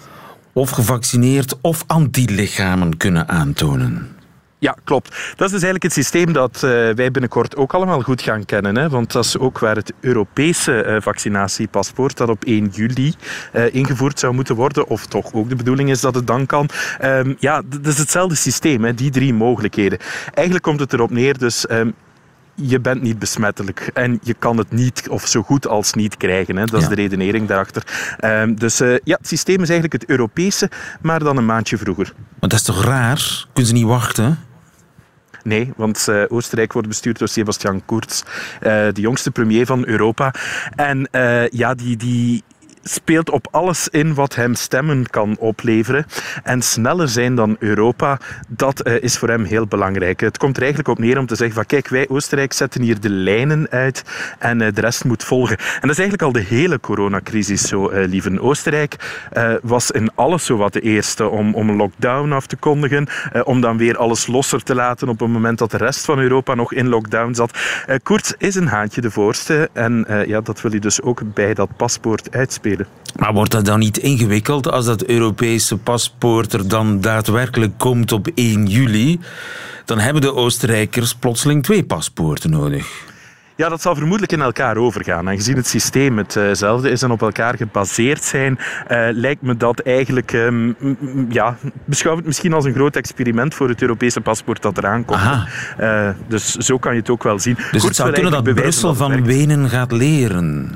of 0.54 0.70
gevaccineerd, 0.70 1.56
of 1.62 1.84
antilichamen 1.88 2.98
kunnen 2.98 3.28
aantonen. 3.28 4.20
Ja, 4.62 4.76
klopt. 4.84 5.10
Dat 5.10 5.47
is 5.47 5.52
dus 5.52 5.52
eigenlijk 5.52 5.84
het 5.84 5.93
systeem 5.93 6.34
dat 6.34 6.56
uh, 6.56 6.62
wij 6.71 7.12
binnenkort 7.12 7.56
ook 7.56 7.74
allemaal 7.74 8.02
goed 8.02 8.21
gaan 8.21 8.45
kennen. 8.45 8.78
Hè? 8.78 8.89
Want 8.89 9.12
dat 9.12 9.26
is 9.26 9.38
ook 9.38 9.60
waar 9.60 9.76
het 9.76 9.93
Europese 10.00 10.86
uh, 10.86 10.95
vaccinatiepaspoort, 11.02 12.17
dat 12.17 12.30
op 12.30 12.43
1 12.43 12.67
juli 12.67 13.13
uh, 13.54 13.74
ingevoerd 13.74 14.19
zou 14.19 14.34
moeten 14.34 14.56
worden, 14.56 14.88
of 14.88 15.06
toch 15.06 15.34
ook 15.34 15.50
de 15.50 15.56
bedoeling 15.56 15.89
is 15.89 16.02
dat 16.02 16.15
het 16.15 16.28
dan 16.28 16.45
kan. 16.45 16.69
Um, 17.04 17.36
ja, 17.39 17.62
dat 17.65 17.86
is 17.86 17.97
hetzelfde 17.97 18.36
systeem, 18.36 18.84
hè? 18.84 18.93
die 18.93 19.12
drie 19.12 19.34
mogelijkheden. 19.34 20.00
Eigenlijk 20.34 20.65
komt 20.65 20.80
het 20.80 20.93
erop 20.93 21.10
neer, 21.10 21.38
dus 21.38 21.69
um, 21.69 21.93
je 22.56 22.80
bent 22.80 23.02
niet 23.02 23.19
besmettelijk 23.19 23.89
en 23.93 24.19
je 24.24 24.34
kan 24.34 24.58
het 24.58 24.71
niet 24.71 25.10
of 25.10 25.28
zo 25.28 25.41
goed 25.41 25.67
als 25.67 25.93
niet 25.93 26.17
krijgen. 26.17 26.56
Hè. 26.56 26.65
Dat 26.65 26.82
is 26.82 26.88
ja. 26.88 26.95
de 26.95 27.02
redenering 27.02 27.47
daarachter. 27.47 27.84
Um, 28.26 28.56
dus 28.56 28.82
uh, 28.82 28.97
ja, 29.04 29.17
het 29.17 29.28
systeem 29.28 29.62
is 29.62 29.69
eigenlijk 29.69 30.02
het 30.02 30.10
Europese, 30.10 30.69
maar 31.02 31.19
dan 31.19 31.38
een 31.38 31.45
maandje 31.45 31.78
vroeger. 31.78 32.13
Maar 32.39 32.50
dat 32.50 32.60
is 32.60 32.65
toch 32.65 32.84
raar? 32.84 33.45
Kunnen 33.54 33.71
ze 33.71 33.78
niet 33.78 33.88
wachten? 33.88 34.50
Nee, 35.43 35.71
want 35.75 36.08
uh, 36.10 36.23
Oostenrijk 36.27 36.73
wordt 36.73 36.88
bestuurd 36.88 37.19
door 37.19 37.27
Sebastian 37.27 37.82
Kurz, 37.86 38.21
uh, 38.21 38.67
de 38.93 39.01
jongste 39.01 39.32
premier 39.32 39.65
van 39.65 39.86
Europa. 39.86 40.34
En 40.75 41.08
uh, 41.12 41.47
ja, 41.47 41.73
die, 41.73 41.97
die 41.97 42.43
speelt 42.84 43.30
op 43.30 43.48
alles 43.52 43.88
in 43.88 44.13
wat 44.13 44.36
hem 44.36 44.56
stemmen 44.56 45.10
kan 45.10 45.36
opleveren. 45.39 46.06
En 46.44 46.62
sneller 46.62 47.10
zijn 47.10 47.36
dan 47.36 47.56
Europa, 47.60 48.20
dat 48.48 48.88
uh, 48.88 49.02
is 49.02 49.17
voor 49.17 49.30
hem 49.30 49.44
heel 49.44 49.67
belangrijk. 49.67 50.20
Het 50.20 50.38
komt 50.38 50.56
er 50.56 50.63
eigenlijk 50.63 50.91
op 50.91 51.00
neer 51.00 51.17
om 51.17 51.26
te 51.26 51.36
zeggen 51.36 51.56
van 51.56 51.65
kijk, 51.65 51.88
wij 51.88 52.10
Oostenrijk 52.10 52.54
zetten 52.54 52.82
hier 52.82 53.00
de 53.00 53.10
lijnen 53.10 53.67
uit 53.70 54.04
en 54.39 54.62
uh, 54.62 54.67
de 54.74 54.82
rest 54.82 55.06
moet 55.06 55.24
volgen. 55.24 55.58
En 55.58 55.82
dat 55.82 55.89
is 55.89 56.00
eigenlijk 56.00 56.22
al 56.22 56.32
de 56.32 56.56
hele 56.56 56.80
coronacrisis 56.80 57.67
zo, 57.67 57.91
uh, 57.91 58.08
lieve. 58.08 58.41
Oostenrijk 58.41 58.96
was 59.62 59.91
in 59.91 60.12
alles 60.15 60.46
zo 60.46 60.58
wat 60.58 60.74
de 60.74 60.82
eerste 60.82 61.28
om, 61.28 61.54
om 61.56 61.70
een 61.70 61.76
lockdown 61.76 62.32
af 62.32 62.46
te 62.46 62.56
kondigen, 62.56 63.08
om 63.44 63.62
dan 63.62 63.78
weer 63.78 63.98
alles 63.98 64.28
losser 64.28 64.63
te 64.63 64.76
laten 64.76 65.10
op 65.10 65.20
het 65.20 65.30
moment 65.30 65.58
dat 65.58 65.72
de 65.72 65.78
rest 65.78 66.06
van 66.06 66.20
Europa 66.20 66.56
nog 66.56 66.74
in 66.74 66.88
lockdown 66.88 67.34
zat. 67.34 67.60
Kurz 68.04 68.32
is 68.38 68.56
een 68.56 68.67
haantje 68.67 69.02
de 69.02 69.12
voorste 69.12 69.70
en 69.74 70.06
ja, 70.28 70.41
dat 70.41 70.62
wil 70.62 70.72
hij 70.72 70.80
dus 70.80 71.02
ook 71.02 71.34
bij 71.34 71.54
dat 71.54 71.76
paspoort 71.78 72.32
uitspelen. 72.32 72.70
Maar 73.15 73.34
wordt 73.34 73.51
dat 73.51 73.65
dan 73.65 73.79
niet 73.79 73.97
ingewikkeld 73.97 74.71
als 74.71 74.86
dat 74.86 75.03
Europese 75.03 75.77
paspoort 75.77 76.53
er 76.53 76.67
dan 76.67 77.01
daadwerkelijk 77.01 77.77
komt 77.77 78.12
op 78.12 78.27
1 78.36 78.65
juli? 78.65 79.19
Dan 79.86 79.99
hebben 79.99 80.21
de 80.21 80.34
Oostenrijkers 80.34 81.15
plotseling 81.15 81.63
twee 81.63 81.84
paspoorten 81.84 82.49
nodig. 82.49 83.10
Ja, 83.55 83.69
dat 83.69 83.81
zal 83.81 83.95
vermoedelijk 83.95 84.31
in 84.31 84.41
elkaar 84.41 84.77
overgaan. 84.77 85.27
En 85.27 85.36
gezien 85.36 85.55
het 85.55 85.67
systeem 85.67 86.17
hetzelfde 86.17 86.89
is 86.89 87.01
en 87.01 87.12
op 87.12 87.21
elkaar 87.21 87.57
gebaseerd 87.57 88.23
zijn, 88.23 88.60
uh, 88.60 89.07
lijkt 89.12 89.41
me 89.41 89.57
dat 89.57 89.79
eigenlijk, 89.79 90.34
um, 90.34 90.75
ja, 91.29 91.57
beschouw 91.86 92.15
het 92.15 92.25
misschien 92.25 92.53
als 92.53 92.65
een 92.65 92.73
groot 92.73 92.95
experiment 92.95 93.53
voor 93.53 93.69
het 93.69 93.81
Europese 93.81 94.21
paspoort 94.21 94.62
dat 94.62 94.77
eraan 94.77 95.05
komt. 95.05 95.21
Uh, 95.79 96.10
dus 96.27 96.55
zo 96.55 96.77
kan 96.77 96.93
je 96.93 96.99
het 96.99 97.10
ook 97.10 97.23
wel 97.23 97.39
zien. 97.39 97.57
Dus 97.71 97.84
het 97.84 97.95
zou 97.95 98.12
kunnen 98.12 98.31
dat 98.31 98.43
Brussel 98.43 98.95
van 98.95 99.23
Wenen 99.23 99.69
gaat 99.69 99.91
leren. 99.91 100.71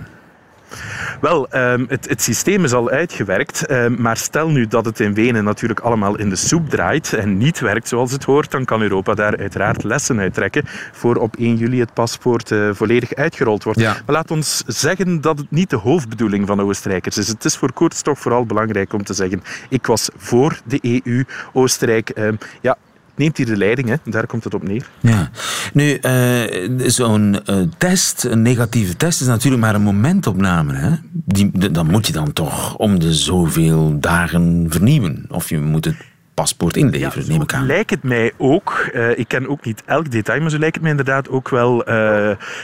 Wel, 1.21 1.49
ehm, 1.49 1.86
het, 1.88 2.10
het, 2.10 2.21
systeem 2.21 2.63
is 2.63 2.73
al 2.73 2.89
uitgewerkt, 2.89 3.65
ehm, 3.65 4.01
maar 4.01 4.17
stel 4.17 4.49
nu 4.49 4.67
dat 4.67 4.86
het 4.86 4.99
in 4.99 5.13
Wenen 5.13 5.43
natuurlijk 5.43 5.80
allemaal 5.80 6.17
in 6.17 6.30
de 6.30 6.36
soep 6.36 6.69
draait 6.69 7.13
en 7.13 7.38
niet 7.38 7.60
werkt 7.60 7.88
zoals 7.88 8.12
het 8.12 8.23
hoort, 8.23 8.51
dan 8.51 8.65
kan 8.65 8.82
Europa 8.82 9.13
daar 9.13 9.38
uiteraard 9.38 9.84
lessen 9.84 10.19
uit 10.19 10.34
trekken 10.34 10.63
voor 10.91 11.15
op 11.15 11.36
1 11.36 11.56
juli 11.56 11.80
het 11.80 11.93
paspoort 11.93 12.51
uh, 12.51 12.69
volledig 12.73 13.13
uitgerold 13.13 13.63
wordt. 13.63 13.80
Maar 13.80 14.04
laat 14.06 14.32
ons 14.32 14.63
zeggen 14.67 15.21
dat 15.21 15.38
het 15.38 15.51
niet 15.51 15.69
de 15.69 15.75
hoofdbedoeling 15.75 16.47
van 16.47 16.58
de 16.58 16.63
Oostenrijkers 16.63 17.17
is. 17.17 17.28
Het 17.28 17.45
is 17.45 17.58
voor 17.58 17.73
Koerts 17.73 18.01
toch 18.01 18.19
vooral 18.19 18.45
belangrijk 18.45 18.93
om 18.93 19.04
te 19.04 19.13
zeggen, 19.13 19.43
ik 19.69 19.86
was 19.86 20.10
voor 20.17 20.60
de 20.65 21.01
EU. 21.04 21.23
Oostenrijk, 21.54 22.10
ehm, 22.10 22.36
ja, 22.62 22.78
neemt 23.15 23.38
hier 23.38 23.45
de 23.45 23.58
leiding. 23.58 23.89
Hè. 23.89 23.95
Daar 24.04 24.28
komt 24.28 24.43
het 24.43 24.54
op 24.54 24.67
neer. 24.67 24.89
Ja. 24.99 25.30
Nu, 25.73 25.99
uh, 26.01 26.88
zo'n 26.88 27.38
uh, 27.49 27.62
test, 27.78 28.23
een 28.23 28.41
negatieve 28.41 28.95
test, 28.95 29.21
is 29.21 29.28
natuurlijk 29.28 29.63
maar 29.63 29.75
een 29.75 29.82
momentopname. 29.82 30.73
Hè? 30.73 30.91
Die, 31.12 31.71
dan 31.71 31.88
moet 31.88 32.08
je 32.08 32.13
dan 32.13 32.34
toch 32.34 32.75
om 32.75 32.99
de 32.99 33.13
zoveel 33.13 33.99
dagen 33.99 34.65
vernieuwen. 34.69 35.25
Of 35.30 35.49
je 35.49 35.60
moet 35.60 35.86
het 35.86 35.95
paspoort 36.36 36.78
inleveren, 36.78 37.26
ja, 37.26 37.32
neem 37.32 37.41
ik 37.41 37.54
aan. 37.54 37.65
lijkt 37.65 37.89
het 37.89 38.04
mij 38.04 38.32
ook, 38.38 38.89
uh, 38.93 39.17
ik 39.17 39.28
ken 39.28 39.50
ook 39.50 39.65
niet 39.65 39.84
elk 39.86 40.12
detail, 40.12 40.41
maar 40.41 40.50
zo 40.50 40.58
lijkt 40.58 40.74
het 40.74 40.84
mij 40.84 40.91
inderdaad 40.91 41.30
ook 41.30 41.50
wel 41.50 41.80
uh, 41.80 41.86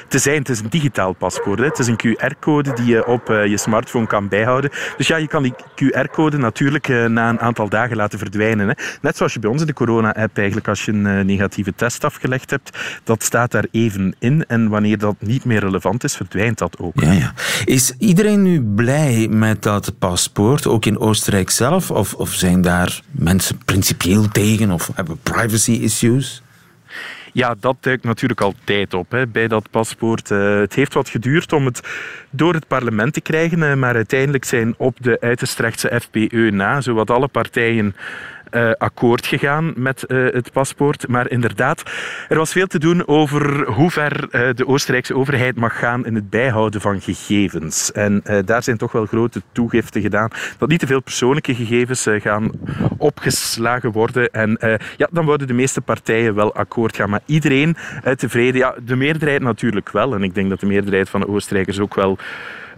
te 0.07 0.19
zijn. 0.19 0.37
Het 0.37 0.49
is 0.49 0.59
een 0.59 0.69
digitaal 0.69 1.13
paspoort. 1.13 1.59
Hè. 1.59 1.65
Het 1.65 1.79
is 1.79 1.87
een 1.87 1.99
QR-code 2.07 2.73
die 2.73 2.85
je 2.85 3.05
op 3.05 3.29
uh, 3.29 3.45
je 3.45 3.57
smartphone 3.57 4.07
kan 4.07 4.27
bijhouden. 4.27 4.71
Dus 4.97 5.07
ja, 5.07 5.17
je 5.17 5.27
kan 5.27 5.43
die 5.43 5.53
QR-code 5.75 6.37
natuurlijk 6.37 6.87
na 6.87 7.29
een 7.29 7.39
aantal 7.39 7.69
dagen 7.69 7.95
laten 7.95 8.19
verdwijnen. 8.19 8.67
Hè. 8.67 8.73
Net 9.01 9.17
zoals 9.17 9.33
je 9.33 9.39
bij 9.39 9.49
ons 9.49 9.61
in 9.61 9.67
de 9.67 9.73
corona-app 9.73 10.37
eigenlijk, 10.37 10.67
als 10.67 10.85
je 10.85 10.91
een 10.91 11.25
negatieve 11.25 11.73
test 11.75 12.03
afgelegd 12.03 12.49
hebt, 12.49 12.77
dat 13.03 13.23
staat 13.23 13.51
daar 13.51 13.65
even 13.71 14.15
in. 14.19 14.45
En 14.47 14.69
wanneer 14.69 14.97
dat 14.97 15.15
niet 15.19 15.45
meer 15.45 15.59
relevant 15.59 16.03
is, 16.03 16.15
verdwijnt 16.15 16.57
dat 16.57 16.77
ook. 16.79 17.01
Ja, 17.01 17.11
ja. 17.11 17.33
Is 17.65 17.93
iedereen 17.97 18.41
nu 18.41 18.61
blij 18.61 19.27
met 19.29 19.63
dat 19.63 19.93
paspoort, 19.99 20.67
ook 20.67 20.85
in 20.85 20.99
Oostenrijk 20.99 21.49
zelf? 21.49 21.91
Of, 21.91 22.13
of 22.13 22.33
zijn 22.33 22.61
daar 22.61 23.01
mensen 23.11 23.60
principieel 23.65 24.27
tegen 24.27 24.71
of 24.71 24.89
hebben 24.95 25.19
privacy 25.23 25.71
issues? 25.71 26.41
Ja, 27.33 27.55
dat 27.59 27.75
duikt 27.79 28.03
natuurlijk 28.03 28.41
altijd 28.41 28.93
op 28.93 29.11
hè, 29.11 29.27
bij 29.27 29.47
dat 29.47 29.69
paspoort. 29.69 30.29
Uh, 30.29 30.59
het 30.59 30.73
heeft 30.73 30.93
wat 30.93 31.09
geduurd 31.09 31.53
om 31.53 31.65
het 31.65 31.81
door 32.29 32.53
het 32.53 32.67
parlement 32.67 33.13
te 33.13 33.21
krijgen, 33.21 33.59
uh, 33.59 33.73
maar 33.73 33.95
uiteindelijk 33.95 34.45
zijn 34.45 34.73
op 34.77 34.97
de 34.99 35.17
uiterst 35.19 35.59
rechtse 35.59 36.01
FPE 36.01 36.49
na 36.51 36.81
zowat 36.81 37.09
alle 37.09 37.27
partijen 37.27 37.95
uh, 38.51 38.71
akkoord 38.77 39.25
gegaan 39.25 39.73
met 39.75 40.03
uh, 40.07 40.33
het 40.33 40.51
paspoort. 40.51 41.07
Maar 41.07 41.29
inderdaad, 41.29 41.83
er 42.29 42.37
was 42.37 42.51
veel 42.51 42.67
te 42.67 42.79
doen 42.79 43.07
over 43.07 43.65
hoe 43.65 43.91
ver 43.91 44.27
uh, 44.31 44.49
de 44.55 44.67
Oostenrijkse 44.67 45.15
overheid 45.15 45.55
mag 45.55 45.79
gaan 45.79 46.05
in 46.05 46.15
het 46.15 46.29
bijhouden 46.29 46.81
van 46.81 47.01
gegevens. 47.01 47.91
En 47.91 48.23
daar 48.45 48.63
zijn 48.63 48.77
toch 48.77 48.91
wel 48.91 49.05
grote 49.05 49.41
toegiften 49.51 50.01
gedaan 50.01 50.29
dat 50.57 50.69
niet 50.69 50.79
te 50.79 50.87
veel 50.87 51.01
persoonlijke 51.01 51.55
gegevens 51.55 52.07
gaan 52.09 52.51
opgeslagen 52.97 53.91
worden. 53.91 54.29
En 54.31 54.57
ja, 54.97 55.07
dan 55.11 55.25
worden 55.25 55.47
de 55.47 55.53
meeste 55.53 55.81
partijen 55.81 56.35
wel 56.35 56.53
akkoord 56.53 56.95
gaan. 56.95 57.09
Maar 57.09 57.21
iedereen 57.25 57.75
tevreden? 58.15 58.59
Ja, 58.59 58.75
de 58.85 58.95
meerderheid 58.95 59.41
natuurlijk 59.41 59.91
wel. 59.91 60.13
En 60.13 60.23
ik 60.23 60.35
denk 60.35 60.49
dat 60.49 60.59
de 60.59 60.65
meerderheid 60.65 61.09
van 61.09 61.19
de 61.19 61.27
Oostenrijkers 61.27 61.79
ook 61.79 61.95
wel 61.95 62.17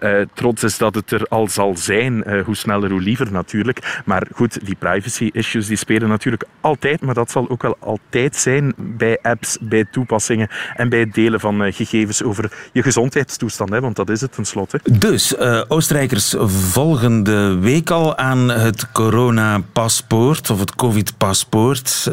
uh, 0.01 0.21
trots 0.33 0.63
is 0.63 0.77
dat 0.77 0.95
het 0.95 1.11
er 1.11 1.25
al 1.29 1.47
zal 1.47 1.77
zijn. 1.77 2.23
Uh, 2.27 2.43
hoe 2.43 2.55
sneller, 2.55 2.91
hoe 2.91 3.01
liever 3.01 3.31
natuurlijk. 3.31 4.01
Maar 4.05 4.27
goed, 4.35 4.65
die 4.65 4.75
privacy 4.75 5.29
issues 5.33 5.67
die 5.67 5.77
spelen 5.77 6.09
natuurlijk 6.09 6.43
altijd. 6.61 7.01
Maar 7.01 7.13
dat 7.13 7.31
zal 7.31 7.49
ook 7.49 7.61
wel 7.61 7.77
altijd 7.79 8.35
zijn 8.35 8.73
bij 8.77 9.19
apps, 9.21 9.57
bij 9.61 9.85
toepassingen 9.91 10.49
en 10.75 10.89
bij 10.89 10.99
het 10.99 11.13
delen 11.13 11.39
van 11.39 11.65
uh, 11.65 11.73
gegevens 11.73 12.23
over 12.23 12.51
je 12.71 12.83
gezondheidstoestand. 12.83 13.69
Hè, 13.69 13.79
want 13.79 13.95
dat 13.95 14.09
is 14.09 14.21
het 14.21 14.31
tenslotte. 14.31 14.79
Dus 14.91 15.37
Oostenrijkers 15.67 16.35
volgende 16.45 17.57
week 17.59 17.89
al 17.89 18.17
aan 18.17 18.49
het 18.49 18.91
coronapaspoort 18.91 20.49
of 20.49 20.59
het 20.59 20.75
covid-paspoort. 20.75 22.11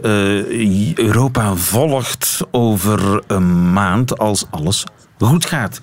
Europa 0.95 1.55
volgt 1.55 2.41
over 2.51 3.23
een 3.27 3.73
maand 3.73 4.19
als 4.19 4.47
alles 4.51 4.85
goed 5.29 5.45
gaat. 5.45 5.79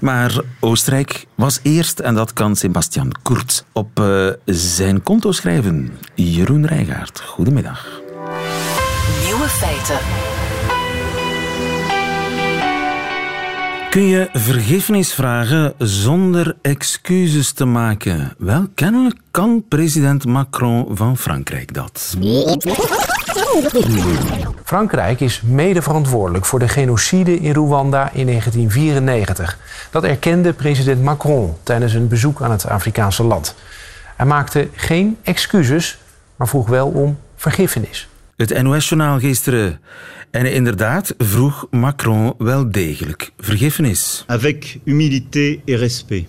Maar 0.00 0.40
Oostenrijk 0.60 1.26
was 1.34 1.60
eerst 1.62 1.98
en 1.98 2.14
dat 2.14 2.32
kan 2.32 2.56
Sebastian 2.56 3.12
Kurz 3.22 3.62
op 3.72 4.00
uh, 4.00 4.28
zijn 4.44 5.02
konto 5.02 5.32
schrijven. 5.32 5.98
Jeroen 6.14 6.66
Rijgaard, 6.66 7.20
goedemiddag. 7.20 7.86
Nieuwe 9.24 9.48
feiten. 9.48 9.98
Kun 13.92 14.06
je 14.06 14.28
vergiffenis 14.32 15.12
vragen 15.12 15.74
zonder 15.78 16.56
excuses 16.62 17.52
te 17.52 17.64
maken? 17.64 18.34
Wel, 18.38 18.66
kennelijk 18.74 19.20
kan 19.30 19.64
president 19.68 20.24
Macron 20.24 20.96
van 20.96 21.16
Frankrijk 21.16 21.74
dat. 21.74 22.16
Frankrijk 24.64 25.20
is 25.20 25.40
mede 25.40 25.82
verantwoordelijk 25.82 26.44
voor 26.44 26.58
de 26.58 26.68
genocide 26.68 27.38
in 27.38 27.52
Rwanda 27.52 28.10
in 28.12 28.26
1994. 28.26 29.58
Dat 29.90 30.04
erkende 30.04 30.52
president 30.52 31.02
Macron 31.02 31.54
tijdens 31.62 31.94
een 31.94 32.08
bezoek 32.08 32.42
aan 32.42 32.50
het 32.50 32.66
Afrikaanse 32.66 33.22
land. 33.22 33.54
Hij 34.16 34.26
maakte 34.26 34.68
geen 34.74 35.16
excuses, 35.22 35.98
maar 36.36 36.48
vroeg 36.48 36.68
wel 36.68 36.88
om 36.88 37.18
vergiffenis. 37.36 38.08
Het 38.36 38.62
NOS-journaal 38.62 39.18
gisteren. 39.18 39.80
En 40.30 40.52
inderdaad 40.52 41.14
vroeg 41.18 41.66
Macron 41.70 42.34
wel 42.38 42.70
degelijk 42.70 43.30
vergiffenis. 43.38 44.24
Avec 44.26 44.78
humilité 44.84 45.60
et 45.64 45.78
respect, 45.78 46.28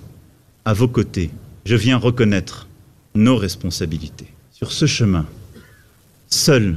à 0.70 0.76
vos 0.76 0.92
côtés, 0.92 1.30
je 1.64 1.78
viens 1.78 2.02
reconnaître 2.02 2.68
nos 3.12 3.40
responsabilités. 3.40 4.28
Sur 4.52 4.72
ce 4.72 4.88
chemin, 4.88 5.26
seuls 6.28 6.76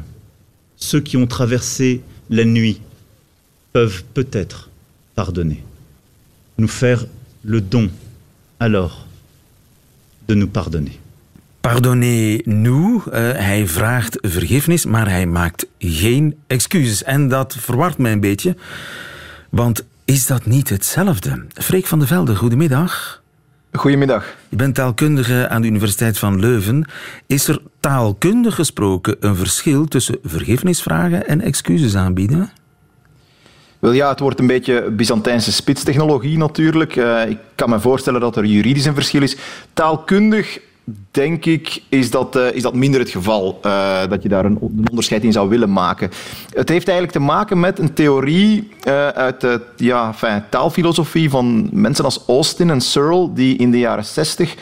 ceux 0.77 1.01
qui 1.01 1.17
ont 1.17 1.27
traversé 1.27 2.03
la 2.31 2.45
nuit 2.45 2.81
peuvent 3.73 4.05
peut-être 4.15 4.71
pardonner, 5.15 5.62
nous 6.59 6.69
faire 6.69 7.07
le 7.45 7.61
don 7.61 7.91
alors 8.59 9.07
de 10.29 10.35
nous 10.35 10.49
pardonner. 10.49 10.99
Pardonnez-nous, 11.61 13.03
uh, 13.07 13.12
hij 13.33 13.67
vraagt 13.67 14.19
vergiffenis, 14.21 14.85
maar 14.85 15.09
hij 15.09 15.27
maakt 15.27 15.67
geen 15.79 16.37
excuses. 16.47 17.03
En 17.03 17.29
dat 17.29 17.57
verwart 17.59 17.99
mij 17.99 18.12
een 18.12 18.21
beetje, 18.21 18.57
want 19.51 19.85
is 20.05 20.27
dat 20.27 20.47
niet 20.47 20.69
hetzelfde? 20.69 21.45
Freek 21.55 21.87
van 21.87 21.99
de 21.99 22.07
Velde, 22.07 22.37
goedemiddag. 22.37 23.23
Goedemiddag. 23.77 24.37
Je 24.49 24.57
bent 24.57 24.75
taalkundige 24.75 25.49
aan 25.49 25.62
de 25.62 25.69
Universiteit 25.69 26.19
van 26.19 26.41
Leuven. 26.41 26.89
Is 27.27 27.49
er 27.49 27.61
taalkundig 27.81 28.55
gesproken 28.55 29.17
een 29.21 29.37
verschil 29.37 29.87
tussen 29.87 30.19
vergiffenisvragen 30.25 31.27
en 31.27 31.41
excuses 31.41 31.97
aanbieden? 31.97 32.51
Wel 33.79 33.93
ja, 33.93 34.09
het 34.09 34.21
wordt 34.21 34.39
een 34.41 34.47
beetje 34.47 34.91
Byzantijnse 34.91 35.53
spitstechnologie 35.53 36.39
natuurlijk. 36.39 36.97
Uh, 36.97 37.29
ik 37.29 37.39
kan 37.55 37.71
me 37.71 37.81
voorstellen 37.81 38.21
dat 38.21 38.37
er 38.37 38.45
juridisch 38.45 38.85
een 38.85 38.95
verschil 38.95 39.23
is. 39.23 39.37
Taalkundig 39.73 40.61
denk 41.11 41.44
ik, 41.44 41.83
is 41.88 42.11
dat, 42.11 42.37
uh, 42.37 42.53
is 42.53 42.62
dat 42.62 42.75
minder 42.75 43.01
het 43.01 43.11
geval. 43.11 43.59
Uh, 43.66 43.99
dat 44.09 44.22
je 44.22 44.29
daar 44.29 44.44
een, 44.44 44.59
onderscheid 44.90 45.25
in 45.25 45.33
zou 45.33 45.49
willen 45.49 45.72
maken. 45.72 46.11
Het 46.51 46.68
heeft 46.68 46.88
eigenlijk 46.88 47.18
te 47.18 47.25
maken 47.25 47.61
met 47.61 47.79
een 47.79 47.92
theorie 47.92 48.68
uh, 48.88 49.09
uit 49.09 49.40
de 49.40 49.61
ja, 49.77 50.14
taalfilosofie 50.51 51.31
van 51.31 51.68
mensen 51.72 52.05
als 52.05 52.25
Austin 52.27 52.70
en 52.70 52.81
Searle, 52.81 53.33
die 53.33 53.57
in 53.57 53.70
de 53.70 53.79
jaren 53.79 54.05
60 54.05 54.55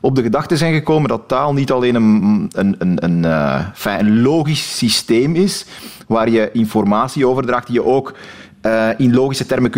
op 0.00 0.14
de 0.14 0.22
gedachte 0.22 0.56
zijn 0.56 0.74
gekomen 0.74 1.08
dat 1.08 1.22
taal 1.26 1.52
niet 1.52 1.70
alleen 1.70 1.94
een, 1.94 2.50
een, 2.52 2.76
een, 2.78 3.04
een, 3.04 3.24
een 3.82 4.22
logisch 4.22 4.76
systeem 4.76 5.34
is, 5.34 5.66
waar 6.06 6.30
je 6.30 6.50
informatie 6.52 7.26
overdraagt 7.26 7.66
die 7.66 7.74
je 7.74 7.84
ook 7.84 8.14
uh, 8.66 8.88
in 8.96 9.14
logische 9.14 9.46
termen 9.46 9.70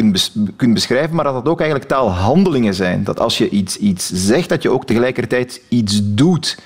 kunt 0.56 0.74
beschrijven, 0.74 1.14
maar 1.14 1.24
dat 1.24 1.34
dat 1.34 1.48
ook 1.48 1.60
eigenlijk 1.60 1.90
taalhandelingen 1.90 2.74
zijn. 2.74 3.04
Dat 3.04 3.20
als 3.20 3.38
je 3.38 3.48
iets, 3.48 3.76
iets 3.76 4.10
zegt, 4.12 4.48
dat 4.48 4.62
je 4.62 4.70
ook 4.70 4.86
tegelijkertijd 4.86 5.60
iets 5.68 6.00
doet. 6.04 6.58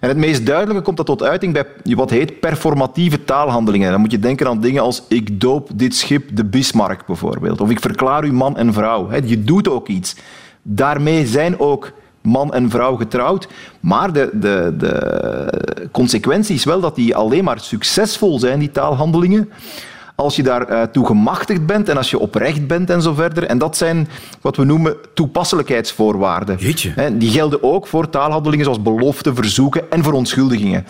En 0.00 0.08
het 0.08 0.18
meest 0.18 0.46
duidelijke 0.46 0.82
komt 0.82 0.96
dat 0.96 1.06
tot 1.06 1.22
uiting 1.22 1.52
bij 1.52 1.66
wat 1.82 2.10
heet 2.10 2.40
performatieve 2.40 3.24
taalhandelingen. 3.24 3.90
Dan 3.90 4.00
moet 4.00 4.10
je 4.10 4.18
denken 4.18 4.46
aan 4.46 4.60
dingen 4.60 4.82
als 4.82 5.02
ik 5.08 5.40
doop 5.40 5.68
dit 5.74 5.94
schip 5.94 6.36
de 6.36 6.44
Bismarck 6.44 7.06
bijvoorbeeld. 7.06 7.60
Of 7.60 7.70
ik 7.70 7.80
verklaar 7.80 8.24
u 8.24 8.32
man 8.32 8.56
en 8.56 8.72
vrouw. 8.72 9.08
Je 9.24 9.44
doet 9.44 9.68
ook 9.68 9.88
iets. 9.88 10.16
Daarmee 10.62 11.26
zijn 11.26 11.60
ook 11.60 11.92
man 12.20 12.54
en 12.54 12.70
vrouw 12.70 12.96
getrouwd. 12.96 13.48
Maar 13.80 14.12
de, 14.12 14.30
de, 14.32 14.74
de 14.78 15.88
consequentie 15.92 16.54
is 16.54 16.64
wel 16.64 16.80
dat 16.80 16.94
die 16.94 17.16
alleen 17.16 17.44
maar 17.44 17.60
succesvol 17.60 18.38
zijn, 18.38 18.58
die 18.58 18.70
taalhandelingen, 18.70 19.50
als 20.16 20.36
je 20.36 20.42
daartoe 20.42 21.06
gemachtigd 21.06 21.66
bent 21.66 21.88
en 21.88 21.96
als 21.96 22.10
je 22.10 22.18
oprecht 22.18 22.66
bent 22.66 22.90
en 22.90 23.02
zo 23.02 23.14
verder. 23.14 23.44
En 23.44 23.58
dat 23.58 23.76
zijn 23.76 24.08
wat 24.40 24.56
we 24.56 24.64
noemen 24.64 24.96
toepasselijkheidsvoorwaarden. 25.14 26.56
Jeetje. 26.58 27.16
Die 27.18 27.30
gelden 27.30 27.62
ook 27.62 27.86
voor 27.86 28.10
taalhandelingen 28.10 28.64
zoals 28.64 28.82
beloften, 28.82 29.34
verzoeken 29.34 29.90
en 29.90 30.02
verontschuldigingen. 30.02 30.86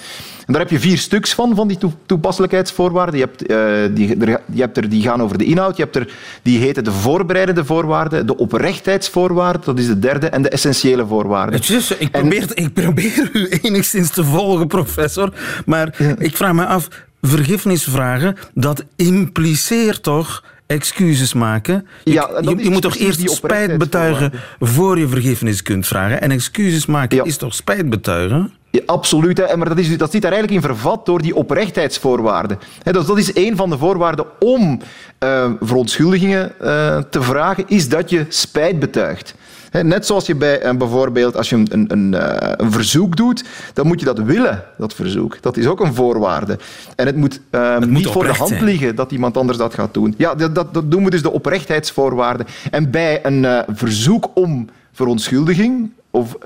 En 0.47 0.53
daar 0.53 0.63
heb 0.63 0.71
je 0.71 0.81
vier 0.81 0.99
stuks 0.99 1.35
van, 1.35 1.55
van 1.55 1.69
die 1.69 1.79
toepasselijkheidsvoorwaarden. 2.07 3.19
Je 3.19 3.25
hebt, 3.25 3.51
uh, 3.51 3.97
die, 3.97 4.17
er, 4.17 4.41
je 4.53 4.61
hebt 4.61 4.77
er 4.77 4.89
die 4.89 5.03
gaan 5.03 5.23
over 5.23 5.39
de 5.39 5.45
inhoud. 5.45 5.77
Je 5.77 5.83
hebt 5.83 5.97
er 5.97 6.15
die 6.43 6.59
heten 6.59 6.85
de 6.85 6.93
voorbereidende 6.93 7.65
voorwaarden, 7.65 8.27
de 8.27 8.37
oprechtheidsvoorwaarden, 8.37 9.63
dat 9.65 9.79
is 9.79 9.87
de 9.87 9.99
derde, 9.99 10.29
en 10.29 10.43
de 10.43 10.49
essentiële 10.49 11.07
voorwaarden. 11.07 11.61
Just, 11.61 11.97
ik, 11.99 12.11
probeer, 12.11 12.43
en... 12.55 12.65
ik 12.65 12.73
probeer 12.73 13.31
u 13.33 13.49
enigszins 13.63 14.11
te 14.11 14.25
volgen, 14.25 14.67
professor. 14.67 15.33
Maar 15.65 15.95
ja. 15.99 16.15
ik 16.19 16.37
vraag 16.37 16.53
me 16.53 16.67
af, 16.67 16.89
vergiffenis 17.21 17.85
vragen, 17.85 18.37
dat 18.55 18.85
impliceert 18.97 20.03
toch 20.03 20.45
excuses 20.67 21.33
maken. 21.33 21.87
Je, 22.05 22.13
ja, 22.13 22.31
je, 22.41 22.57
je 22.57 22.71
moet 22.71 22.83
toch 22.83 22.97
eerst 22.97 23.31
spijt 23.31 23.79
betuigen 23.79 24.33
voor 24.61 24.99
je 24.99 25.09
vergiffenis 25.09 25.63
kunt 25.63 25.87
vragen. 25.87 26.21
En 26.21 26.31
excuses 26.31 26.87
maken 26.87 27.17
ja. 27.17 27.25
is 27.25 27.37
toch 27.37 27.55
spijt 27.55 27.91
betuigen? 27.91 28.53
Ja, 28.71 28.81
absoluut, 28.87 29.39
hè. 29.39 29.57
maar 29.57 29.69
dat, 29.69 29.79
is, 29.79 29.99
dat 29.99 30.11
zit 30.11 30.23
daar 30.23 30.33
eigenlijk 30.33 30.63
in 30.63 30.71
vervat 30.71 31.07
door 31.07 31.23
die 31.23 31.35
oprechtheidsvoorwaarden. 31.35 32.59
He, 32.83 32.93
dus 32.93 33.07
dat 33.07 33.19
is 33.19 33.35
een 33.35 33.57
van 33.57 33.71
de 33.71 33.79
voorwaarden 33.79 34.27
om 34.41 34.81
uh, 35.25 35.51
verontschuldigingen 35.61 36.53
uh, 36.61 36.99
te 36.99 37.23
vragen, 37.23 37.65
is 37.67 37.89
dat 37.89 38.11
je 38.11 38.27
spijt 38.29 38.79
betuigt. 38.79 39.35
Net 39.71 40.07
zoals 40.07 40.27
je 40.27 40.35
bij 40.35 40.65
uh, 40.65 40.73
bijvoorbeeld 40.73 41.37
als 41.37 41.49
je 41.49 41.57
een, 41.57 41.85
een, 41.89 42.13
uh, 42.13 42.37
een, 42.57 42.73
verzoek 42.73 43.17
doet, 43.17 43.45
dan 43.73 43.87
moet 43.87 44.01
je 44.01 44.07
dat 44.07 44.19
willen, 44.19 44.65
dat 44.79 44.95
verzoek. 44.95 45.43
Dat 45.43 45.57
is 45.57 45.67
ook 45.67 45.81
een 45.81 45.95
voorwaarde. 45.95 46.59
En 46.97 47.07
het 47.07 47.17
moet, 47.17 47.41
uh, 47.51 47.73
het 47.73 47.81
niet 47.81 47.91
moet 47.91 48.13
voor 48.13 48.25
de 48.25 48.33
hand 48.33 48.49
zijn. 48.49 48.65
liggen 48.65 48.97
dat 48.97 49.13
iemand 49.13 49.37
anders 49.37 49.59
dat 49.59 49.75
gaat 49.75 49.95
doen. 49.95 50.15
Ja, 50.17 50.35
dat, 50.35 50.55
dat, 50.55 50.75
dat 50.75 50.85
noemen 50.85 51.05
we 51.05 51.11
dus 51.11 51.23
de 51.23 51.33
oprechtheidsvoorwaarden. 51.33 52.47
En 52.71 52.91
bij 52.91 53.25
een 53.25 53.65
verzoek 53.69 54.31
om 54.35 54.69
verontschuldiging 54.93 55.91
of 56.11 56.37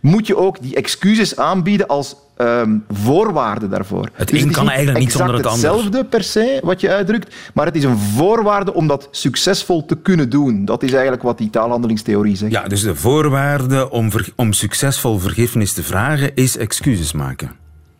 moet 0.00 0.26
je 0.26 0.36
ook 0.36 0.62
die 0.62 0.74
excuses 0.74 1.36
aanbieden 1.36 1.86
als 1.86 2.16
um, 2.40 2.84
voorwaarde 2.90 3.68
daarvoor. 3.68 4.08
Het 4.12 4.28
dus 4.28 4.40
een 4.40 4.46
het 4.46 4.56
kan 4.56 4.68
eigenlijk 4.68 4.98
niet 4.98 5.12
zonder 5.12 5.34
het 5.34 5.46
ander. 5.46 5.70
hetzelfde 5.70 6.04
per 6.04 6.22
se, 6.22 6.60
wat 6.62 6.80
je 6.80 6.90
uitdrukt, 6.90 7.34
maar 7.54 7.66
het 7.66 7.76
is 7.76 7.84
een 7.84 7.98
voorwaarde 7.98 8.74
om 8.74 8.86
dat 8.86 9.08
succesvol 9.10 9.84
te 9.84 9.96
kunnen 9.96 10.30
doen. 10.30 10.64
Dat 10.64 10.82
is 10.82 10.92
eigenlijk 10.92 11.22
wat 11.22 11.38
die 11.38 11.50
taalhandelingstheorie 11.50 12.36
zegt. 12.36 12.52
Ja, 12.52 12.68
dus 12.68 12.82
de 12.82 12.94
voorwaarde 12.94 13.90
om, 13.90 14.10
om 14.36 14.52
succesvol 14.52 15.18
vergiffenis 15.18 15.72
te 15.72 15.82
vragen 15.82 16.34
is 16.34 16.56
excuses 16.56 17.12
maken. 17.12 17.50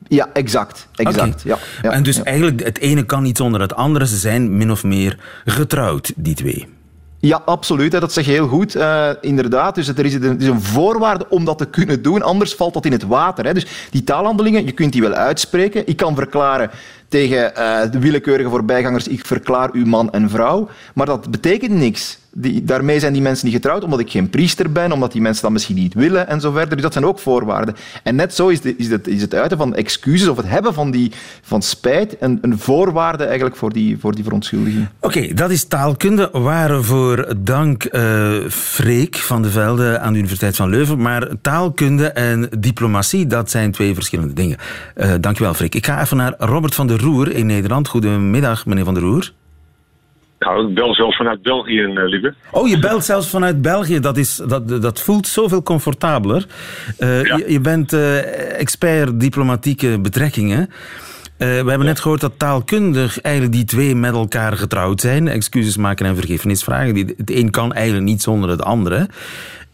Ja, 0.08 0.28
exact. 0.32 0.88
exact. 0.94 1.18
Okay. 1.18 1.40
Ja, 1.44 1.58
ja, 1.82 1.90
en 1.90 2.02
dus 2.02 2.16
ja. 2.16 2.24
eigenlijk 2.24 2.64
het 2.64 2.78
ene 2.78 3.02
kan 3.02 3.22
niet 3.22 3.36
zonder 3.36 3.60
het 3.60 3.74
andere. 3.74 4.06
Ze 4.06 4.16
zijn 4.16 4.56
min 4.56 4.70
of 4.70 4.84
meer 4.84 5.18
getrouwd, 5.44 6.12
die 6.16 6.34
twee. 6.34 6.66
Ja, 7.20 7.42
absoluut. 7.44 7.90
Dat 7.90 8.12
zeg 8.12 8.24
je 8.24 8.30
heel 8.30 8.48
goed. 8.48 8.76
Uh, 8.76 9.10
inderdaad. 9.20 9.74
Dus 9.74 9.88
er 9.88 10.04
is, 10.04 10.14
een, 10.14 10.40
is 10.40 10.46
een 10.46 10.60
voorwaarde 10.60 11.26
om 11.28 11.44
dat 11.44 11.58
te 11.58 11.66
kunnen 11.66 12.02
doen. 12.02 12.22
Anders 12.22 12.54
valt 12.54 12.74
dat 12.74 12.84
in 12.84 12.92
het 12.92 13.06
water. 13.06 13.44
Hè. 13.44 13.54
Dus 13.54 13.66
die 13.90 14.04
taalhandelingen, 14.04 14.64
je 14.64 14.72
kunt 14.72 14.92
die 14.92 15.02
wel 15.02 15.12
uitspreken. 15.12 15.86
Ik 15.86 15.96
kan 15.96 16.14
verklaren 16.14 16.70
tegen 17.10 17.52
uh, 17.58 17.80
de 17.90 17.98
willekeurige 17.98 18.48
voorbijgangers, 18.48 19.08
ik 19.08 19.26
verklaar 19.26 19.70
u 19.72 19.86
man 19.86 20.12
en 20.12 20.30
vrouw. 20.30 20.68
Maar 20.94 21.06
dat 21.06 21.30
betekent 21.30 21.72
niks. 21.72 22.18
Die, 22.32 22.64
daarmee 22.64 23.00
zijn 23.00 23.12
die 23.12 23.22
mensen 23.22 23.46
niet 23.46 23.54
getrouwd, 23.54 23.84
omdat 23.84 24.00
ik 24.00 24.10
geen 24.10 24.30
priester 24.30 24.72
ben, 24.72 24.92
omdat 24.92 25.12
die 25.12 25.20
mensen 25.20 25.42
dat 25.42 25.52
misschien 25.52 25.76
niet 25.76 25.94
willen 25.94 26.28
en 26.28 26.40
zo 26.40 26.50
verder. 26.50 26.70
Dus 26.74 26.82
dat 26.82 26.92
zijn 26.92 27.06
ook 27.06 27.18
voorwaarden. 27.18 27.74
En 28.02 28.14
net 28.14 28.34
zo 28.34 28.48
is, 28.48 28.60
de, 28.60 28.76
is, 28.76 28.88
het, 28.90 29.08
is 29.08 29.20
het 29.20 29.34
uiten 29.34 29.58
van 29.58 29.74
excuses 29.74 30.28
of 30.28 30.36
het 30.36 30.48
hebben 30.48 30.74
van, 30.74 30.90
die, 30.90 31.12
van 31.42 31.62
spijt 31.62 32.16
een, 32.20 32.38
een 32.42 32.58
voorwaarde 32.58 33.24
eigenlijk 33.24 33.56
voor 33.56 33.72
die, 33.72 33.98
voor 33.98 34.14
die 34.14 34.24
verontschuldiging. 34.24 34.88
Oké, 35.00 35.34
dat 35.34 35.50
is 35.50 35.64
taalkunde. 35.64 36.28
Waarvoor 36.32 37.34
dank 37.38 37.88
uh, 37.92 38.32
Freek 38.48 39.16
van 39.16 39.42
de 39.42 39.50
Velde 39.50 39.98
aan 39.98 40.12
de 40.12 40.18
Universiteit 40.18 40.56
van 40.56 40.68
Leuven. 40.68 41.00
Maar 41.00 41.28
taalkunde 41.42 42.08
en 42.08 42.48
diplomatie, 42.58 43.26
dat 43.26 43.50
zijn 43.50 43.72
twee 43.72 43.94
verschillende 43.94 44.32
dingen. 44.32 44.56
Uh, 44.96 45.12
dankjewel, 45.20 45.54
Freek. 45.54 45.74
Ik 45.74 45.86
ga 45.86 46.00
even 46.00 46.16
naar 46.16 46.34
Robert 46.38 46.74
van 46.74 46.86
der 46.86 46.99
Roer 47.00 47.32
in 47.32 47.46
Nederland. 47.46 47.88
Goedemiddag, 47.88 48.66
meneer 48.66 48.84
van 48.84 48.94
der 48.94 49.02
Roer. 49.02 49.32
Nou, 50.40 50.68
ik 50.68 50.74
bel 50.74 50.94
zelfs 50.94 51.16
vanuit 51.16 51.42
België, 51.42 51.80
uh, 51.80 52.08
lieve. 52.08 52.34
Oh, 52.50 52.68
je 52.68 52.78
belt 52.78 53.04
zelfs 53.04 53.28
vanuit 53.28 53.62
België. 53.62 54.00
Dat, 54.00 54.16
is, 54.16 54.42
dat, 54.46 54.82
dat 54.82 55.00
voelt 55.00 55.26
zoveel 55.26 55.62
comfortabeler. 55.62 56.46
Uh, 56.98 57.24
ja. 57.24 57.36
je, 57.36 57.52
je, 57.52 57.60
bent 57.60 57.92
uh, 57.92 58.60
expert 58.60 59.20
diplomatieke 59.20 59.98
betrekkingen. 60.00 60.70
we 61.36 61.44
hebben 61.44 61.78
ja. 61.78 61.84
net 61.84 62.00
gehoord 62.00 62.20
dat 62.20 62.38
taalkundig 62.38 63.20
eigenlijk 63.20 63.54
die 63.54 63.64
twee 63.64 63.94
met 63.94 64.14
elkaar 64.14 64.56
getrouwd 64.56 65.00
zijn. 65.00 65.28
Excuses 65.28 65.76
maken 65.76 66.06
en 66.06 66.16
vergiffenis 66.16 66.62
vragen. 66.62 66.96
Het 66.96 67.30
een 67.30 67.50
kan 67.50 67.72
eigenlijk 67.72 68.04
niet 68.04 68.22
zonder 68.22 68.50
het 68.50 68.62
andere. 68.62 69.08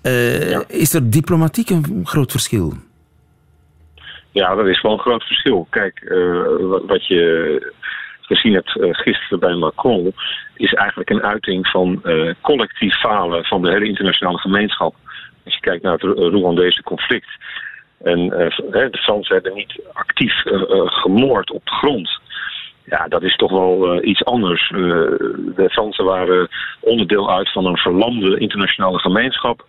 Ja. 0.03 0.65
Is 0.69 0.93
er 0.93 1.11
diplomatiek 1.11 1.71
een 1.71 2.01
groot 2.05 2.31
verschil? 2.31 2.75
Ja, 4.37 4.55
dat 4.55 4.67
is 4.67 4.81
wel 4.81 4.93
een 4.93 4.99
groot 4.99 5.23
verschil. 5.23 5.67
Kijk, 5.71 6.15
wat 6.87 7.07
je 7.07 7.73
gezien 8.21 8.53
hebt 8.53 8.77
uh, 8.77 8.95
gisteren 8.95 9.39
bij 9.39 9.55
Macron, 9.55 10.13
is 10.57 10.75
eigenlijk 10.75 11.11
een 11.11 11.23
uiting 11.23 11.67
van 11.67 12.01
uh, 12.05 12.35
collectief 12.41 12.95
falen 12.95 13.45
van 13.45 13.63
de 13.63 13.71
hele 13.71 13.87
internationale 13.87 14.39
gemeenschap. 14.39 14.95
Als 15.45 15.55
je 15.55 15.61
kijkt 15.61 15.83
naar 15.83 15.93
het 15.93 16.03
Rwandese 16.03 16.83
conflict. 16.83 17.29
En 18.03 18.29
de 18.29 18.99
Fransen 19.03 19.35
hebben 19.35 19.55
niet 19.55 19.81
actief 19.93 20.43
gemoord 20.85 21.51
op 21.51 21.65
de 21.65 21.73
grond. 21.73 22.21
Ja, 22.85 23.09
dat 23.09 23.23
is 23.23 23.37
toch 23.37 23.51
wel 23.51 24.03
iets 24.03 24.25
anders. 24.25 24.69
de 24.69 25.69
Fransen 25.71 26.05
waren 26.05 26.49
onderdeel 26.81 27.31
uit 27.31 27.53
van 27.53 27.67
een 27.67 27.77
verlamde 27.77 28.39
internationale 28.39 28.99
gemeenschap. 28.99 29.65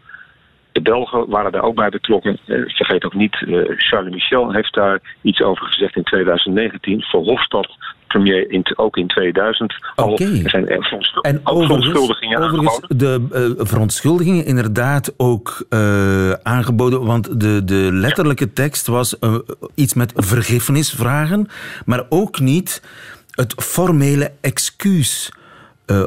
De 0.77 0.83
Belgen 0.83 1.29
waren 1.29 1.51
daar 1.51 1.63
ook 1.63 1.75
bij 1.75 1.89
betrokken. 1.89 2.37
vergeet 2.45 3.05
ook 3.05 3.13
niet, 3.13 3.35
Charles 3.77 4.13
Michel 4.13 4.51
heeft 4.51 4.73
daar 4.73 4.99
iets 5.21 5.41
over 5.41 5.65
gezegd 5.65 5.95
in 5.95 6.03
2019. 6.03 7.01
Verhofstadt 7.01 7.77
premier 8.07 8.51
in, 8.51 8.65
ook 8.75 8.97
in 8.97 9.07
2000 9.07 9.75
al. 9.95 10.11
Okay. 10.11 10.41
Er 10.43 10.49
zijn 10.49 10.67
en 10.67 11.41
verontschuldigingen 11.43 12.37
overigens 12.41 12.81
de 12.87 13.27
uh, 13.57 13.65
verontschuldigingen 13.65 14.45
inderdaad 14.45 15.13
ook 15.17 15.65
uh, 15.69 16.31
aangeboden, 16.31 17.05
want 17.05 17.39
de, 17.39 17.63
de 17.63 17.89
letterlijke 17.91 18.53
tekst 18.53 18.87
was 18.87 19.15
uh, 19.19 19.35
iets 19.75 19.93
met 19.93 20.13
vergiffenis 20.15 20.91
vragen, 20.91 21.47
maar 21.85 22.05
ook 22.09 22.39
niet 22.39 22.83
het 23.31 23.53
formele 23.57 24.31
excuus 24.41 25.31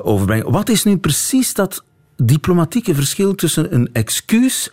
overbrengen. 0.02 0.52
Wat 0.52 0.68
is 0.68 0.84
nu 0.84 0.96
precies 0.96 1.54
dat 1.54 1.84
diplomatieke 2.26 2.94
verschil 2.94 3.34
tussen 3.34 3.74
een 3.74 3.90
excuus 3.92 4.72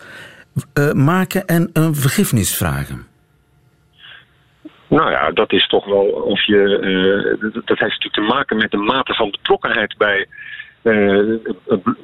maken 0.92 1.46
en 1.46 1.70
een 1.72 1.94
vergiffenis 1.94 2.56
vragen? 2.56 3.06
Nou 4.88 5.10
ja, 5.10 5.30
dat 5.30 5.52
is 5.52 5.66
toch 5.66 5.84
wel 5.84 6.04
of 6.06 6.46
je. 6.46 6.78
Uh, 6.80 7.50
dat 7.52 7.78
heeft 7.78 7.80
natuurlijk 7.80 8.14
te 8.14 8.34
maken 8.34 8.56
met 8.56 8.70
de 8.70 8.76
mate 8.76 9.14
van 9.14 9.30
betrokkenheid 9.30 9.96
bij 9.96 10.26
uh, 10.82 11.36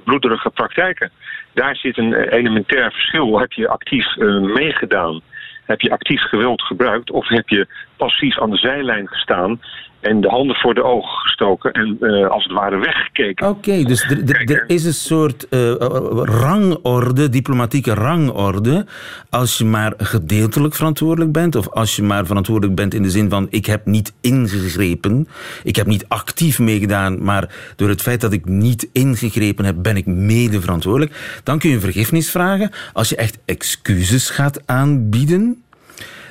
bloederige 0.05 0.51
praktijken. 0.51 1.11
Daar 1.53 1.77
zit 1.77 1.99
een 1.99 2.15
elementair 2.15 2.93
verschil. 2.93 3.39
Heb 3.39 3.53
je 3.53 3.69
actief 3.69 4.17
meegedaan? 4.55 5.21
Heb 5.65 5.81
je 5.81 5.91
actief 5.91 6.21
geweld 6.21 6.63
gebruikt? 6.63 7.11
Of 7.11 7.29
heb 7.29 7.49
je 7.49 7.67
passief 7.97 8.41
aan 8.41 8.51
de 8.51 8.57
zijlijn 8.57 9.09
gestaan 9.09 9.61
en 10.05 10.21
de 10.21 10.29
handen 10.29 10.57
voor 10.57 10.75
de 10.75 10.83
ogen 10.83 11.19
gestoken 11.19 11.73
en 11.73 11.97
uh, 12.01 12.29
als 12.29 12.45
het 12.45 12.53
ware 12.53 12.79
weggekeken. 12.79 13.49
Oké, 13.49 13.57
okay, 13.59 13.85
dus 13.85 14.03
er 14.47 14.65
is 14.67 14.85
een 14.85 14.95
soort 14.95 15.47
uh, 15.51 15.75
rangorde, 16.23 17.29
diplomatieke 17.29 17.95
rangorde, 17.95 18.87
als 19.31 19.59
je 19.59 19.65
maar 19.65 19.93
gedeeltelijk 19.97 20.75
verantwoordelijk 20.75 21.33
bent 21.33 21.57
of 21.57 21.69
als 21.69 21.97
je 21.97 22.03
maar 22.03 22.27
verantwoordelijk 22.27 22.77
bent 22.77 22.95
in 22.95 23.03
de 23.03 23.11
zin 23.11 23.31
van 23.31 23.47
ik 23.51 23.67
heb 23.67 23.87
niet 23.87 24.15
ingegrepen, 24.21 25.29
ik 25.63 25.77
heb 25.77 25.87
niet 25.87 26.09
actief 26.09 26.59
meegedaan, 26.59 27.25
maar 27.25 27.55
door 27.77 27.89
het 27.89 28.03
feit 28.03 28.21
dat 28.21 28.33
ik 28.33 28.45
niet 28.45 28.89
ingegrepen 28.93 29.65
heb, 29.65 29.77
ben 29.79 29.97
ik 29.97 30.07
mede 30.07 30.61
verantwoordelijk. 30.61 31.41
Dan 31.43 31.59
kun 31.59 31.69
je 31.69 31.75
een 31.75 31.81
vergiffenis 31.81 32.31
vragen. 32.31 32.71
Als 32.93 33.09
je 33.09 33.17
echt 33.17 33.39
excuses 33.45 34.31
gaat 34.31 34.67
aanbieden, 34.67 35.63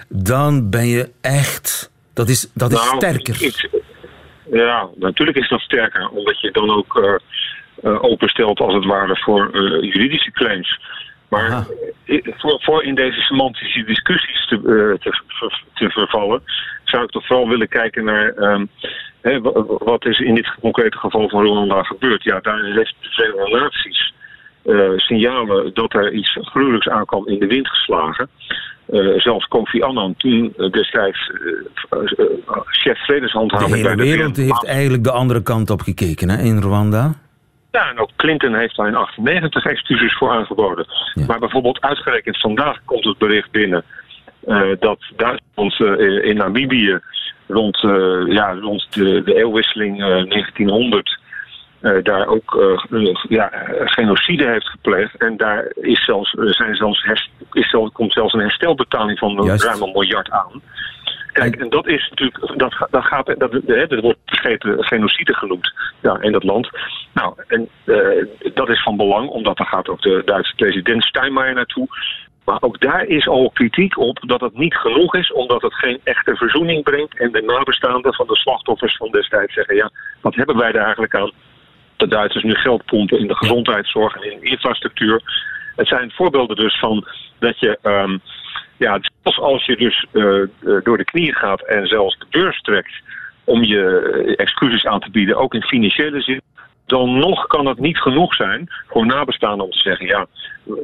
dan 0.10 0.70
ben 0.70 0.88
je 0.88 1.10
echt 1.22 1.92
dat 2.14 2.30
is, 2.30 2.52
dat 2.54 2.72
is 2.72 2.78
nou, 2.78 2.96
sterker. 2.96 3.70
Ja, 4.52 4.88
natuurlijk 4.96 5.38
is 5.38 5.50
dat 5.50 5.60
sterker. 5.60 6.10
Omdat 6.10 6.42
je 6.42 6.52
dan 6.52 6.70
ook 6.70 6.98
uh, 6.98 7.16
uh, 7.84 8.04
openstelt 8.04 8.60
als 8.60 8.74
het 8.74 8.86
ware 8.86 9.16
voor 9.16 9.50
uh, 9.54 9.94
juridische 9.94 10.32
claims. 10.32 10.80
Maar 11.30 11.68
voor, 12.38 12.62
voor, 12.62 12.84
in 12.84 12.96
deze 12.96 13.22
semantische 13.22 13.84
discussies 13.84 14.48
te, 14.48 14.58
te, 15.00 15.22
te, 15.74 15.90
vervallen, 15.90 16.44
zou 16.84 17.04
ik 17.04 17.10
toch 17.10 17.26
vooral 17.26 17.48
willen 17.48 17.68
kijken 17.68 18.04
naar 18.04 18.38
um, 18.38 18.70
hè, 19.22 19.42
wat 19.80 20.06
is 20.06 20.20
in 20.20 20.36
dit 20.36 20.56
concrete 20.62 20.98
geval 20.98 21.30
van 21.30 21.46
Rwanda 21.46 21.84
gebeurd. 21.84 22.24
Ja, 22.24 22.40
daar 22.40 22.64
heeft 22.64 22.96
de 23.00 23.10
Verenigde 23.10 23.60
Naties 23.60 24.14
signalen 24.98 25.74
dat 25.74 25.94
er 25.94 26.12
iets 26.12 26.38
gruwelijks 26.42 26.88
aankwam 26.88 27.28
in 27.28 27.40
de 27.40 27.48
wind 27.48 27.68
geslagen. 27.68 28.30
Eh, 28.86 29.20
zelfs 29.20 29.48
Kofi 29.48 29.82
Annan, 29.82 30.16
toen 30.18 30.54
uh, 30.58 30.72
destijds 30.72 31.32
uh, 31.92 32.10
chef 32.66 32.98
vredeshandhaving... 33.06 33.70
De 33.70 33.76
hele 33.76 33.96
bij 33.96 34.06
de 34.06 34.12
wereld 34.12 34.38
heeft 34.38 34.66
eigenlijk 34.66 35.04
de 35.04 35.12
andere 35.12 35.44
kant 35.44 35.70
op 35.70 35.82
gekeken 35.82 36.30
hè, 36.30 36.44
in 36.44 36.62
Rwanda. 36.62 37.14
Ja, 37.72 37.90
en 37.90 38.00
ook 38.00 38.10
Clinton 38.16 38.56
heeft 38.56 38.76
daar 38.76 38.88
in 38.88 38.96
98 38.96 39.66
excuses 39.66 40.18
voor 40.18 40.30
aangeboden. 40.30 40.86
Ja. 41.14 41.26
Maar 41.26 41.40
bijvoorbeeld 41.40 41.82
uitgerekend 41.82 42.40
vandaag 42.40 42.80
komt 42.86 43.04
het 43.04 43.18
bericht 43.18 43.52
binnen... 43.52 43.84
dat 44.80 45.00
Duitsland 45.16 45.80
in 46.24 46.36
Namibië 46.36 47.00
rond, 47.48 47.78
ja, 48.26 48.54
rond 48.62 48.94
de, 48.94 49.22
de 49.24 49.36
eeuwwisseling 49.36 49.98
1900... 49.98 51.22
daar 52.04 52.28
ook 52.28 52.78
ja, 53.30 53.52
genocide 53.86 54.48
heeft 54.48 54.68
gepleegd. 54.68 55.18
En 55.18 55.38
daar 55.38 55.72
is 55.76 56.04
zelfs, 56.04 56.32
zijn 56.32 56.76
zelfs 56.76 57.04
herst- 57.04 57.30
is 57.52 57.70
zelfs, 57.70 57.92
komt 57.92 58.14
zelfs 58.14 58.34
een 58.34 58.40
herstelbetaling 58.40 59.20
van 59.20 59.44
Juist. 59.44 59.64
ruim 59.64 59.82
een 59.82 59.92
miljard 59.92 60.30
aan. 60.30 60.62
Kijk, 61.34 61.56
en 61.56 61.70
dat 61.70 61.88
is 61.88 62.10
natuurlijk, 62.10 62.58
dat, 62.60 62.88
dat 62.90 63.04
gaat, 63.04 63.26
dat, 63.38 63.52
hè, 63.66 63.88
dat 63.88 64.00
wordt 64.02 64.20
vergeten 64.26 64.84
genocide 64.84 65.34
genoemd 65.34 65.74
ja, 66.02 66.18
in 66.22 66.32
dat 66.32 66.44
land. 66.44 66.70
Nou, 67.14 67.34
en 67.48 67.70
eh, 67.84 68.26
dat 68.54 68.70
is 68.70 68.84
van 68.84 68.98
belang, 68.98 69.30
omdat 69.30 69.58
daar 69.58 69.68
gaat 69.68 69.90
ook 69.90 70.02
de 70.02 70.22
Duitse 70.26 70.56
president 70.56 71.04
Steinmeier 71.04 71.54
naartoe. 71.54 71.88
Maar 72.46 72.58
ook 72.60 72.80
daar 72.80 73.06
is 73.06 73.28
al 73.28 73.50
kritiek 73.54 73.98
op 73.98 74.20
dat 74.26 74.42
het 74.42 74.58
niet 74.58 74.76
genoeg 74.76 75.16
is, 75.16 75.32
omdat 75.32 75.62
het 75.62 75.74
geen 75.74 76.00
echte 76.04 76.36
verzoening 76.36 76.84
brengt. 76.84 77.18
En 77.18 77.32
de 77.32 77.42
nabestaanden 77.42 78.14
van 78.14 78.28
de 78.28 78.36
slachtoffers 78.36 78.98
van 78.98 79.12
destijds 79.12 79.54
zeggen, 79.54 79.76
ja, 79.76 79.92
wat 80.22 80.36
hebben 80.36 80.58
wij 80.58 80.72
daar 80.72 80.84
eigenlijk 80.84 81.16
aan? 81.16 81.32
De 82.04 82.10
Duitsers 82.10 82.44
nu 82.44 82.54
geld 82.54 82.86
pompen 82.86 83.20
in 83.20 83.28
de 83.28 83.36
gezondheidszorg 83.36 84.16
en 84.16 84.32
in 84.32 84.40
de 84.40 84.50
infrastructuur. 84.50 85.22
Het 85.76 85.88
zijn 85.88 86.12
voorbeelden 86.12 86.56
dus 86.56 86.80
van 86.80 87.08
dat 87.40 87.60
je, 87.60 87.78
ehm, 87.82 88.18
ja, 88.78 89.00
zelfs 89.22 89.40
als 89.40 89.66
je 89.66 89.76
dus 89.76 90.06
eh, 90.12 90.42
eh, 90.42 90.48
door 90.84 90.98
de 90.98 91.04
knieën 91.04 91.34
gaat 91.34 91.62
en 91.62 91.88
zelfs 91.88 92.18
de 92.20 92.26
beurs 92.30 92.62
trekt 92.62 92.94
om 93.44 93.64
je 93.64 93.84
eh, 93.84 94.34
excuses 94.38 94.86
aan 94.86 95.00
te 95.00 95.10
bieden, 95.10 95.38
ook 95.38 95.54
in 95.54 95.62
financiële 95.62 96.22
zin, 96.22 96.42
dan 96.86 97.20
nog 97.20 97.48
kan 97.48 97.66
het 97.66 97.80
niet 97.80 97.98
genoeg 97.98 98.36
zijn 98.36 98.68
voor 98.88 99.06
nabestaanden 99.06 99.66
om 99.66 99.72
te 99.72 99.80
zeggen, 99.80 100.06
ja, 100.06 100.26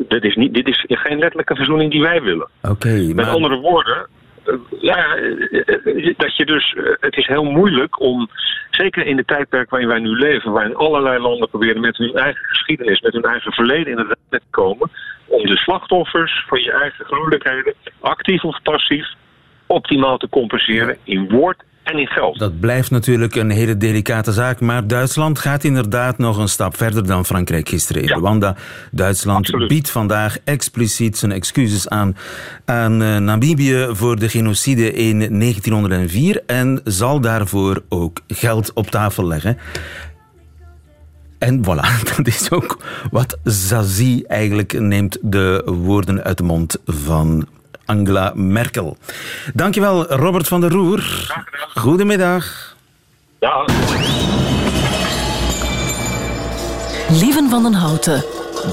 dit 0.08 0.24
is, 0.24 0.36
niet, 0.36 0.54
dit 0.54 0.68
is 0.68 0.86
geen 0.88 1.20
letterlijke 1.20 1.56
verzoening 1.56 1.92
die 1.92 2.02
wij 2.02 2.22
willen. 2.22 2.50
Oké, 2.62 2.90
Met 2.90 3.16
maar 3.16 3.30
andere 3.30 3.58
woorden, 3.58 4.08
ja, 4.80 5.16
dat 6.18 6.36
je 6.36 6.46
dus, 6.46 6.74
eh, 6.74 6.84
het 7.00 7.18
is 7.18 7.28
heel 7.28 7.44
moeilijk 7.44 8.00
om, 8.00 8.30
zeker 8.70 9.06
in 9.06 9.16
de 9.16 9.26
tijdperk 9.26 9.70
waarin 9.70 9.88
wij 9.88 10.00
nu 10.00 10.10
leven, 10.10 10.52
waarin 10.52 10.76
allerlei 10.76 11.20
landen 11.20 11.50
proberen 11.50 11.82
met 11.82 11.98
hun 11.98 12.14
eigen 12.14 12.46
geschiedenis, 12.46 13.02
met 13.02 13.14
hun 13.14 13.24
eigen 13.24 13.52
verleden 13.52 13.92
in 13.92 13.98
het 13.98 14.18
te 14.30 14.42
komen, 14.50 14.92
om 15.26 15.46
de 15.46 15.58
slachtoffers 15.58 16.46
van 16.48 16.62
je 16.62 16.72
eigen 16.72 17.06
gruwelijkheden, 17.06 17.74
actief 18.00 18.44
of 18.44 18.62
passief, 18.62 19.08
optimaal 19.70 20.18
te 20.18 20.30
compenseren 20.30 20.98
in 21.04 21.30
woord 21.30 21.64
en 21.84 21.98
in 22.00 22.08
geld. 22.08 22.40
dat 22.40 22.60
blijft 22.60 22.92
natuurlijk 22.92 23.36
een 23.36 23.50
hele 23.50 23.78
delicate 23.78 24.32
zaak. 24.32 24.60
Maar 24.60 24.88
Duitsland 24.88 25.40
gaat 25.40 25.64
inderdaad 25.64 26.18
nog 26.18 26.38
een 26.38 26.48
stap 26.48 26.78
verder 26.78 27.08
dan 27.08 27.26
Frankrijk 27.26 27.70
gisteren 27.70 28.02
in 28.02 28.08
Ja. 28.08 28.16
Rwanda. 28.16 28.56
Duitsland 28.92 29.38
Absoluut. 29.38 29.68
biedt 29.68 29.90
vandaag 29.90 30.38
expliciet 30.44 31.18
zijn 31.18 31.32
excuses 31.32 31.90
aan 31.90 32.16
aan 32.66 33.02
eh, 33.02 33.18
Namibië 33.18 33.88
voor 33.92 34.20
de 34.20 34.30
genocide 34.30 34.94
in 34.94 35.20
1904 35.40 36.42
en 36.46 36.82
zal 36.84 37.20
daarvoor 37.22 37.84
ook 37.90 38.20
geld 38.28 38.74
op 38.74 38.88
tafel 38.88 39.28
leggen. 39.28 39.58
En 41.38 41.60
voilà, 41.64 42.04
dat 42.16 42.28
is 42.28 42.52
ook 42.52 42.78
wat 43.12 43.38
Zazie 43.44 44.28
eigenlijk 44.28 44.80
neemt 44.80 45.18
de 45.22 45.62
woorden 45.66 46.24
uit 46.24 46.38
de 46.38 46.44
mond 46.44 46.78
van 46.86 47.48
Angela 47.90 48.32
Merkel. 48.36 48.98
Dankjewel, 49.54 50.06
Robert 50.06 50.48
van 50.48 50.62
der 50.62 50.72
Roer. 50.72 51.34
Goedemiddag. 51.76 52.76
Ja, 53.40 53.66
Lieven 57.10 57.50
van 57.50 57.64
den 57.64 57.74
Houten. 57.74 58.24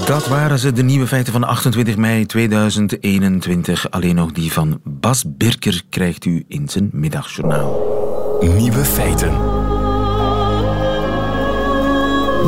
Dat 0.05 0.27
waren 0.27 0.59
ze, 0.59 0.71
de 0.71 0.83
nieuwe 0.83 1.07
feiten 1.07 1.33
van 1.33 1.43
28 1.43 1.95
mei 1.95 2.25
2021. 2.25 3.91
Alleen 3.91 4.15
nog 4.15 4.31
die 4.31 4.51
van 4.53 4.79
Bas 4.83 5.23
Birker 5.27 5.81
krijgt 5.89 6.25
u 6.25 6.45
in 6.47 6.69
zijn 6.69 6.89
middagjournaal. 6.93 7.79
Nieuwe 8.41 8.85
feiten. 8.85 9.31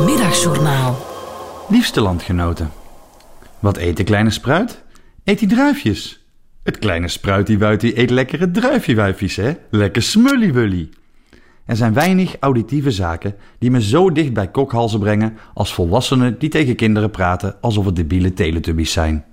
Middagjournaal. 0.04 1.06
Liefste 1.68 2.00
landgenoten. 2.00 2.70
Wat 3.58 3.76
eet 3.76 3.96
de 3.96 4.04
kleine 4.04 4.30
spruit? 4.30 4.82
Eet 5.24 5.38
die 5.38 5.48
druifjes. 5.48 6.19
Het 6.62 6.78
kleine 6.78 7.08
spruit 7.08 7.46
die 7.46 7.58
wuit 7.58 7.80
die 7.80 7.98
eet 7.98 8.10
lekkere 8.10 8.50
druifjewijfjes, 8.50 9.36
hè? 9.36 9.52
Lekker 9.70 10.02
smulliewully. 10.02 10.88
Er 11.64 11.76
zijn 11.76 11.92
weinig 11.92 12.36
auditieve 12.40 12.90
zaken 12.90 13.34
die 13.58 13.70
me 13.70 13.82
zo 13.82 14.12
dicht 14.12 14.32
bij 14.32 14.50
kokhalzen 14.50 15.00
brengen 15.00 15.36
als 15.54 15.74
volwassenen 15.74 16.38
die 16.38 16.48
tegen 16.48 16.76
kinderen 16.76 17.10
praten 17.10 17.56
alsof 17.60 17.84
het 17.84 17.96
debiele 17.96 18.32
teletubbies 18.32 18.92
zijn. 18.92 19.24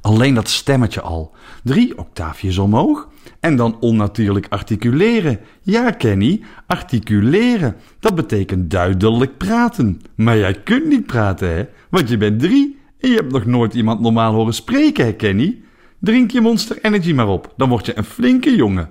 Alleen 0.00 0.34
dat 0.34 0.48
stemmetje 0.48 1.00
al. 1.00 1.34
Drie 1.64 1.98
octaafjes 1.98 2.58
omhoog. 2.58 3.08
En 3.40 3.56
dan 3.56 3.76
onnatuurlijk 3.80 4.46
articuleren. 4.48 5.40
Ja, 5.62 5.90
Kenny, 5.90 6.40
articuleren. 6.66 7.76
Dat 8.00 8.14
betekent 8.14 8.70
duidelijk 8.70 9.36
praten. 9.36 10.00
Maar 10.14 10.38
jij 10.38 10.54
kunt 10.54 10.86
niet 10.86 11.06
praten, 11.06 11.56
hè? 11.56 11.64
Want 11.90 12.08
je 12.08 12.16
bent 12.16 12.40
drie 12.40 12.78
en 13.00 13.10
je 13.10 13.16
hebt 13.16 13.32
nog 13.32 13.44
nooit 13.44 13.74
iemand 13.74 14.00
normaal 14.00 14.32
horen 14.32 14.54
spreken, 14.54 15.04
hè, 15.04 15.12
Kenny? 15.12 15.62
Drink 16.00 16.30
je 16.30 16.40
Monster 16.40 16.78
Energy 16.82 17.12
maar 17.12 17.28
op, 17.28 17.52
dan 17.56 17.68
word 17.68 17.86
je 17.86 17.98
een 17.98 18.04
flinke 18.04 18.56
jongen. 18.56 18.90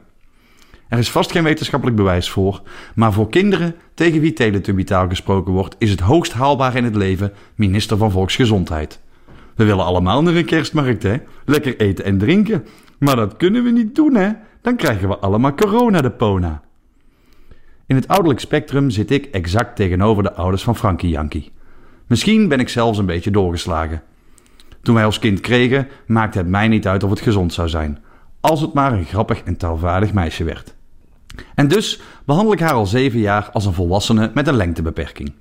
Er 0.88 0.98
is 0.98 1.12
vast 1.12 1.32
geen 1.32 1.44
wetenschappelijk 1.44 1.98
bewijs 1.98 2.30
voor, 2.30 2.62
maar 2.96 3.14
voor 3.14 3.30
kinderen 3.30 3.76
tegen 3.94 4.22
wie 4.22 4.34
teletubbytaal 4.34 5.08
gesproken 5.08 5.54
wordt, 5.54 5.76
is 5.78 5.90
het 5.90 6.00
hoogst 6.00 6.34
haalbaar 6.34 6.76
in 6.76 6.84
het 6.84 6.96
leven 6.96 7.34
minister 7.56 7.98
van 7.98 8.12
Volksgezondheid. 8.12 9.00
We 9.56 9.64
willen 9.64 9.86
allemaal 9.86 10.22
naar 10.22 10.36
een 10.36 10.46
kerstmarkt, 10.46 11.04
hè? 11.04 11.18
Lekker 11.46 11.80
eten 11.80 12.06
en 12.06 12.18
drinken. 12.18 12.66
Maar 12.98 13.16
dat 13.16 13.38
kunnen 13.38 13.64
we 13.64 13.70
niet 13.70 13.96
doen, 13.96 14.16
hè? 14.16 14.32
Dan 14.62 14.76
krijgen 14.76 15.08
we 15.08 15.18
allemaal 15.18 15.56
corona 15.56 16.02
de 16.02 16.12
pona. 16.12 16.62
In 17.86 17.96
het 17.96 18.08
ouderlijk 18.08 18.40
spectrum 18.40 18.90
zit 18.90 19.12
ik 19.12 19.26
exact 19.26 19.76
tegenover 19.76 20.24
de 20.24 20.34
ouders 20.34 20.64
van 20.64 20.76
Frankie 20.76 21.10
Jankie. 21.10 21.52
Misschien 22.08 22.48
ben 22.48 22.60
ik 22.60 22.70
zelfs 22.70 22.98
een 22.98 23.06
beetje 23.06 23.32
doorgeslagen. 23.32 24.04
Toen 24.88 24.96
wij 24.96 25.06
als 25.06 25.20
kind 25.20 25.40
kregen, 25.40 25.88
maakte 26.06 26.38
het 26.38 26.48
mij 26.48 26.68
niet 26.68 26.88
uit 26.88 27.04
of 27.04 27.10
het 27.10 27.22
gezond 27.22 27.54
zou 27.54 27.70
zijn. 27.70 28.00
Als 28.40 28.62
het 28.62 28.74
maar 28.74 28.94
een 28.94 29.06
grappig 29.06 29.42
en 29.44 29.58
taalvaardig 29.58 30.14
meisje 30.14 30.44
werd. 30.44 30.76
En 31.56 31.68
dus 31.68 32.02
behandel 32.26 32.54
ik 32.54 32.60
haar 32.60 32.74
al 32.74 32.86
zeven 32.86 33.20
jaar 33.20 33.50
als 33.54 33.66
een 33.66 33.74
volwassene 33.74 34.32
met 34.34 34.48
een 34.48 34.56
lengtebeperking. 34.56 35.34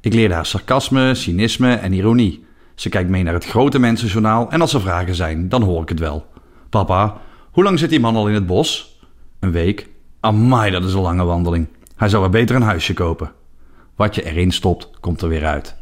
Ik 0.00 0.14
leerde 0.14 0.34
haar 0.34 0.46
sarcasme, 0.46 1.14
cynisme 1.14 1.74
en 1.74 1.92
ironie. 1.92 2.44
Ze 2.74 2.88
kijkt 2.88 3.10
mee 3.10 3.22
naar 3.22 3.34
het 3.34 3.46
grote 3.46 3.78
mensenjournaal 3.78 4.50
en 4.50 4.60
als 4.60 4.74
er 4.74 4.80
vragen 4.80 5.14
zijn, 5.14 5.48
dan 5.48 5.62
hoor 5.62 5.82
ik 5.82 5.88
het 5.88 6.00
wel. 6.00 6.26
Papa, 6.70 7.16
hoe 7.50 7.64
lang 7.64 7.78
zit 7.78 7.90
die 7.90 8.00
man 8.00 8.16
al 8.16 8.28
in 8.28 8.34
het 8.34 8.46
bos? 8.46 9.00
Een 9.40 9.52
week. 9.52 9.88
Amai, 10.20 10.70
dat 10.70 10.84
is 10.84 10.92
een 10.92 11.00
lange 11.00 11.24
wandeling. 11.24 11.66
Hij 11.96 12.08
zou 12.08 12.24
er 12.24 12.30
beter 12.30 12.56
een 12.56 12.62
huisje 12.62 12.94
kopen. 12.94 13.32
Wat 13.96 14.14
je 14.14 14.24
erin 14.24 14.52
stopt, 14.52 14.90
komt 15.00 15.22
er 15.22 15.28
weer 15.28 15.46
uit. 15.46 15.76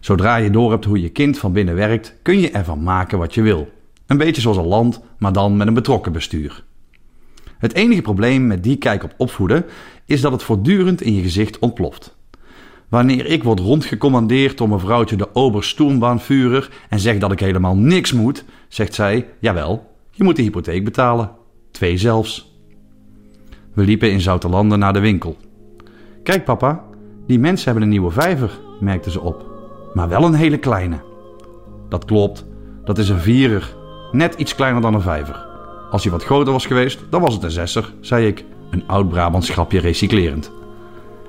Zodra 0.00 0.36
je 0.36 0.50
door 0.50 0.70
hebt 0.70 0.84
hoe 0.84 1.00
je 1.00 1.08
kind 1.08 1.38
van 1.38 1.52
binnen 1.52 1.74
werkt, 1.74 2.14
kun 2.22 2.40
je 2.40 2.50
ervan 2.50 2.82
maken 2.82 3.18
wat 3.18 3.34
je 3.34 3.42
wil. 3.42 3.68
Een 4.06 4.16
beetje 4.16 4.40
zoals 4.40 4.56
een 4.56 4.66
land, 4.66 5.00
maar 5.18 5.32
dan 5.32 5.56
met 5.56 5.66
een 5.66 5.74
betrokken 5.74 6.12
bestuur. 6.12 6.64
Het 7.58 7.74
enige 7.74 8.02
probleem 8.02 8.46
met 8.46 8.62
die 8.62 8.76
kijk 8.76 9.04
op 9.04 9.14
opvoeden 9.16 9.64
is 10.04 10.20
dat 10.20 10.32
het 10.32 10.42
voortdurend 10.42 11.02
in 11.02 11.14
je 11.14 11.22
gezicht 11.22 11.58
ontploft. 11.58 12.16
Wanneer 12.88 13.26
ik 13.26 13.42
word 13.44 13.60
rondgecommandeerd 13.60 14.58
door 14.58 14.68
mevrouwtje 14.68 15.16
de 15.16 15.34
Oberstoombaanvurer 15.34 16.70
en 16.88 16.98
zeg 16.98 17.18
dat 17.18 17.32
ik 17.32 17.40
helemaal 17.40 17.76
niks 17.76 18.12
moet, 18.12 18.44
zegt 18.68 18.94
zij: 18.94 19.28
Jawel, 19.38 19.90
je 20.10 20.24
moet 20.24 20.36
de 20.36 20.42
hypotheek 20.42 20.84
betalen. 20.84 21.30
Twee 21.70 21.96
zelfs. 21.96 22.58
We 23.72 23.82
liepen 23.82 24.12
in 24.12 24.20
Zouterlanden 24.20 24.78
naar 24.78 24.92
de 24.92 25.00
winkel. 25.00 25.36
Kijk, 26.22 26.44
papa, 26.44 26.84
die 27.26 27.38
mensen 27.38 27.64
hebben 27.64 27.82
een 27.82 27.88
nieuwe 27.88 28.10
vijver, 28.10 28.60
merkte 28.80 29.10
ze 29.10 29.20
op. 29.20 29.49
Maar 29.92 30.08
wel 30.08 30.24
een 30.24 30.34
hele 30.34 30.58
kleine. 30.58 31.00
Dat 31.88 32.04
klopt, 32.04 32.44
dat 32.84 32.98
is 32.98 33.08
een 33.08 33.20
vierer. 33.20 33.74
Net 34.12 34.34
iets 34.34 34.54
kleiner 34.54 34.82
dan 34.82 34.94
een 34.94 35.00
vijver. 35.00 35.46
Als 35.90 36.02
hij 36.02 36.12
wat 36.12 36.24
groter 36.24 36.52
was 36.52 36.66
geweest, 36.66 37.00
dan 37.10 37.20
was 37.20 37.34
het 37.34 37.42
een 37.42 37.50
zesser, 37.50 37.92
zei 38.00 38.26
ik, 38.26 38.44
een 38.70 38.84
oud-Brabants 38.86 39.50
grapje 39.50 39.80
recyclerend. 39.80 40.52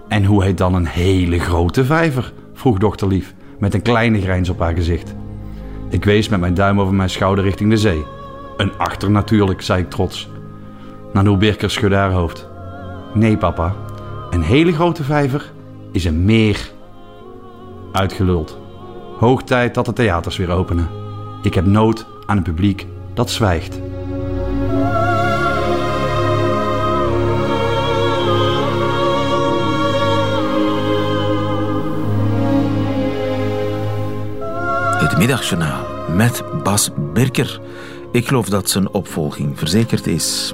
En 0.07 0.25
hoe 0.25 0.43
heet 0.43 0.57
dan 0.57 0.73
een 0.73 0.85
hele 0.85 1.39
grote 1.39 1.85
vijver? 1.85 2.33
vroeg 2.53 2.77
dochter 2.77 3.07
Lief, 3.07 3.33
met 3.59 3.73
een 3.73 3.81
kleine 3.81 4.21
grijns 4.21 4.49
op 4.49 4.59
haar 4.59 4.75
gezicht. 4.75 5.15
Ik 5.89 6.05
wees 6.05 6.29
met 6.29 6.39
mijn 6.39 6.53
duim 6.53 6.81
over 6.81 6.93
mijn 6.93 7.09
schouder 7.09 7.43
richting 7.43 7.69
de 7.69 7.77
zee. 7.77 8.03
Een 8.57 8.71
achter 8.77 9.11
natuurlijk, 9.11 9.61
zei 9.61 9.81
ik 9.81 9.89
trots. 9.89 10.29
Nanoe 11.13 11.37
Birker 11.37 11.69
schudde 11.69 11.95
haar 11.95 12.11
hoofd. 12.11 12.47
Nee, 13.13 13.37
papa, 13.37 13.75
een 14.29 14.41
hele 14.41 14.73
grote 14.73 15.03
vijver 15.03 15.51
is 15.91 16.05
een 16.05 16.25
meer 16.25 16.71
uitgeluld. 17.91 18.57
Hoog 19.17 19.43
tijd 19.43 19.73
dat 19.73 19.85
de 19.85 19.93
theaters 19.93 20.37
weer 20.37 20.49
openen. 20.49 20.89
Ik 21.41 21.53
heb 21.53 21.65
nood 21.65 22.05
aan 22.25 22.37
een 22.37 22.43
publiek 22.43 22.87
dat 23.13 23.29
zwijgt. 23.29 23.79
Het 34.99 35.17
Middagjournaal 35.17 35.85
met 36.15 36.43
Bas 36.63 36.89
Birker. 37.13 37.61
Ik 38.11 38.27
geloof 38.27 38.49
dat 38.49 38.69
zijn 38.69 38.89
opvolging 38.89 39.59
verzekerd 39.59 40.07
is. 40.07 40.53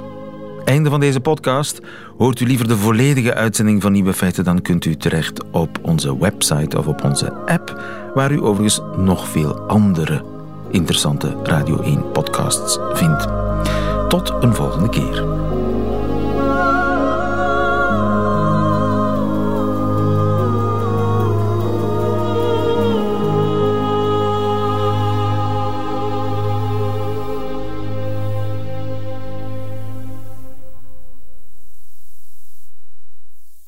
Einde 0.68 0.90
van 0.90 1.00
deze 1.00 1.20
podcast. 1.20 1.80
Hoort 2.18 2.40
u 2.40 2.46
liever 2.46 2.68
de 2.68 2.76
volledige 2.76 3.34
uitzending 3.34 3.82
van 3.82 3.92
Nieuwe 3.92 4.12
Feiten, 4.12 4.44
dan 4.44 4.62
kunt 4.62 4.84
u 4.84 4.96
terecht 4.96 5.50
op 5.50 5.78
onze 5.82 6.18
website 6.18 6.78
of 6.78 6.86
op 6.86 7.04
onze 7.04 7.32
app, 7.32 7.82
waar 8.14 8.32
u 8.32 8.40
overigens 8.40 8.80
nog 8.96 9.28
veel 9.28 9.60
andere 9.60 10.24
interessante 10.70 11.36
Radio 11.42 11.80
1 11.80 12.12
podcasts 12.12 12.78
vindt. 12.92 13.26
Tot 14.08 14.32
een 14.40 14.54
volgende 14.54 14.88
keer. 14.88 15.47